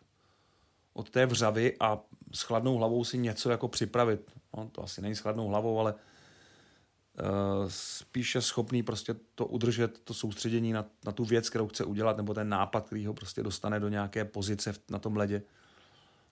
[0.99, 2.01] od té vřavy a
[2.33, 4.21] s chladnou hlavou si něco jako připravit.
[4.57, 5.95] No, to asi není s chladnou hlavou, ale
[7.21, 12.17] Eh, spíše schopný prostě to udržet, to soustředění na, na tu věc, kterou chce udělat,
[12.17, 15.43] nebo ten nápad, který ho prostě dostane do nějaké pozice na tom ledě.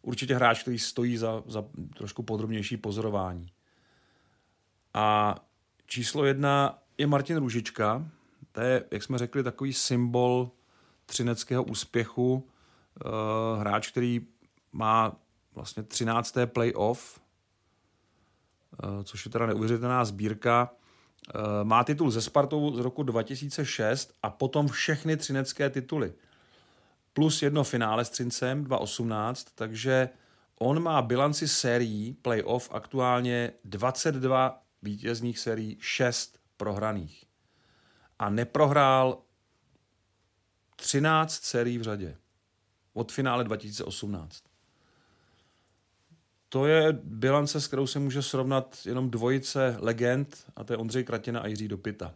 [0.02, 1.64] Určitě hráč, který stojí za, za
[1.96, 3.48] trošku podrobnější pozorování.
[4.94, 5.36] A
[5.86, 8.08] číslo jedna je Martin Růžička.
[8.52, 10.50] To je, jak jsme řekli, takový symbol
[11.06, 12.34] třineckého úspěchu.
[12.34, 14.26] Uh, hráč, který
[14.76, 15.16] má
[15.54, 16.46] vlastně 13.
[16.46, 17.20] playoff
[18.82, 20.70] Eh, což je teda neuvěřitelná sbírka.
[21.34, 26.14] Eh, má titul ze Spartou z roku 2006 a potom všechny třinecké tituly.
[27.12, 30.08] Plus jedno finále s Třincem 2018, takže
[30.58, 37.24] on má bilanci sérií playoff aktuálně 22 vítězných sérií, 6 prohraných.
[38.18, 39.22] A neprohrál
[40.76, 42.16] 13 sérií v řadě
[42.92, 44.45] od finále 2018
[46.56, 51.04] to je bilance, s kterou se může srovnat jenom dvojice legend, a to je Ondřej
[51.04, 52.14] Kratina a Jiří Dopita.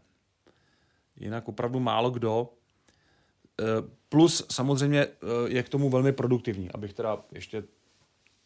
[1.16, 2.53] Jinak opravdu málo kdo.
[3.61, 3.64] E,
[4.09, 5.11] plus samozřejmě e,
[5.47, 7.64] je k tomu velmi produktivní, abych teda ještě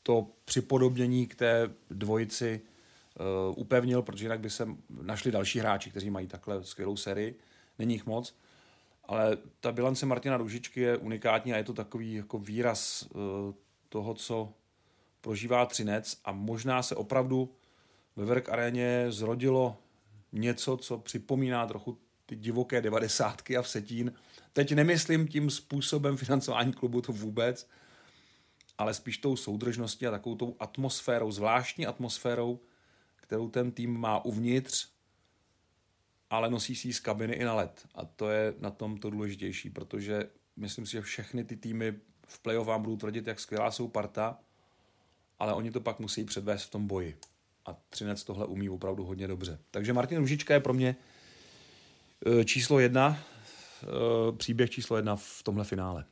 [0.03, 4.69] to připodobnění k té dvojici e, upevnil, protože jinak by se
[5.03, 7.39] našli další hráči, kteří mají takhle skvělou sérii.
[7.79, 8.37] Není jich moc.
[9.05, 13.09] Ale ta bilance Martina Ružičky je unikátní a je to takový jako výraz
[13.89, 14.55] toho, co
[15.25, 17.55] prožívá Třinec a možná se opravdu
[18.16, 19.77] ve Verk aréně zrodilo
[20.33, 24.12] něco, co připomíná trochu ty divoké devadesátky a Vsetín.
[24.53, 27.68] Teď nemyslím tím způsobem financování klubu to vůbec,
[28.79, 32.61] ale spíš tou soudržností a takovou tou atmosférou, zvláštní atmosférou,
[33.16, 34.89] kterou ten tým má uvnitř,
[36.31, 37.87] ale nosí si z kabiny i na let.
[37.95, 41.95] A to je na tom to důležitější, protože myslím si, že všechny ty týmy
[42.27, 44.39] v playoff vám budou tvrdit, jak skvělá jsou parta,
[45.39, 47.16] ale oni to pak musí předvést v tom boji.
[47.66, 49.59] A Třinec tohle umí opravdu hodně dobře.
[49.70, 50.97] Takže Martin Ružička je pro mě
[52.40, 53.19] e, číslo jedna,
[53.82, 56.05] e, příběh číslo jedna v tomhle finále.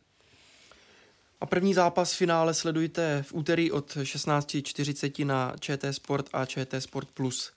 [1.41, 6.83] A první zápas v finále sledujte v úterý od 16.40 na ČT Sport a ČT
[6.83, 7.09] Sport+.
[7.15, 7.53] Plus.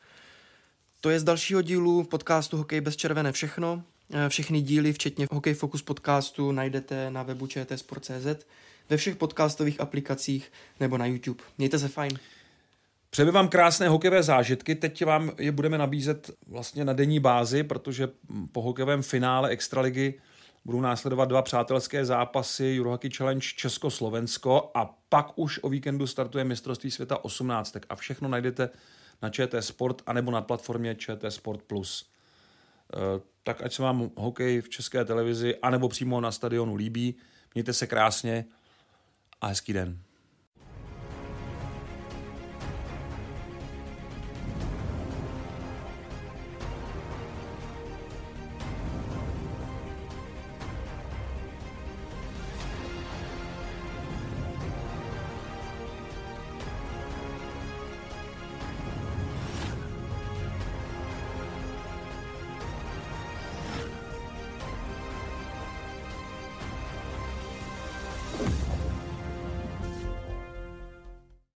[1.02, 3.84] To je z dalšího dílu podcastu Hokej bez červené všechno.
[4.14, 8.46] E, všechny díly, včetně Hokej Focus podcastu, najdete na webu čtsport.cz
[8.90, 11.44] ve všech podcastových aplikacích nebo na YouTube.
[11.58, 12.20] Mějte se fajn.
[13.10, 14.76] Přejeme vám krásné hokejové zážitky.
[14.76, 18.10] Teď vám je budeme nabízet vlastně na denní bázi, protože
[18.52, 20.14] po hokejovém finále Extraligy
[20.66, 26.92] budou následovat dva přátelské zápasy Eurohockey Challenge Česko-Slovensko a pak už o víkendu startuje mistrovství
[26.92, 27.78] světa 18.
[27.90, 28.70] A všechno najdete
[29.22, 31.62] na ČT Sport anebo na platformě ČT Sport+.
[31.68, 32.10] Plus.
[32.94, 37.16] E, tak ať se vám hokej v české televizi anebo přímo na stadionu líbí.
[37.54, 38.46] Mějte se krásně
[39.42, 40.05] a hezký den.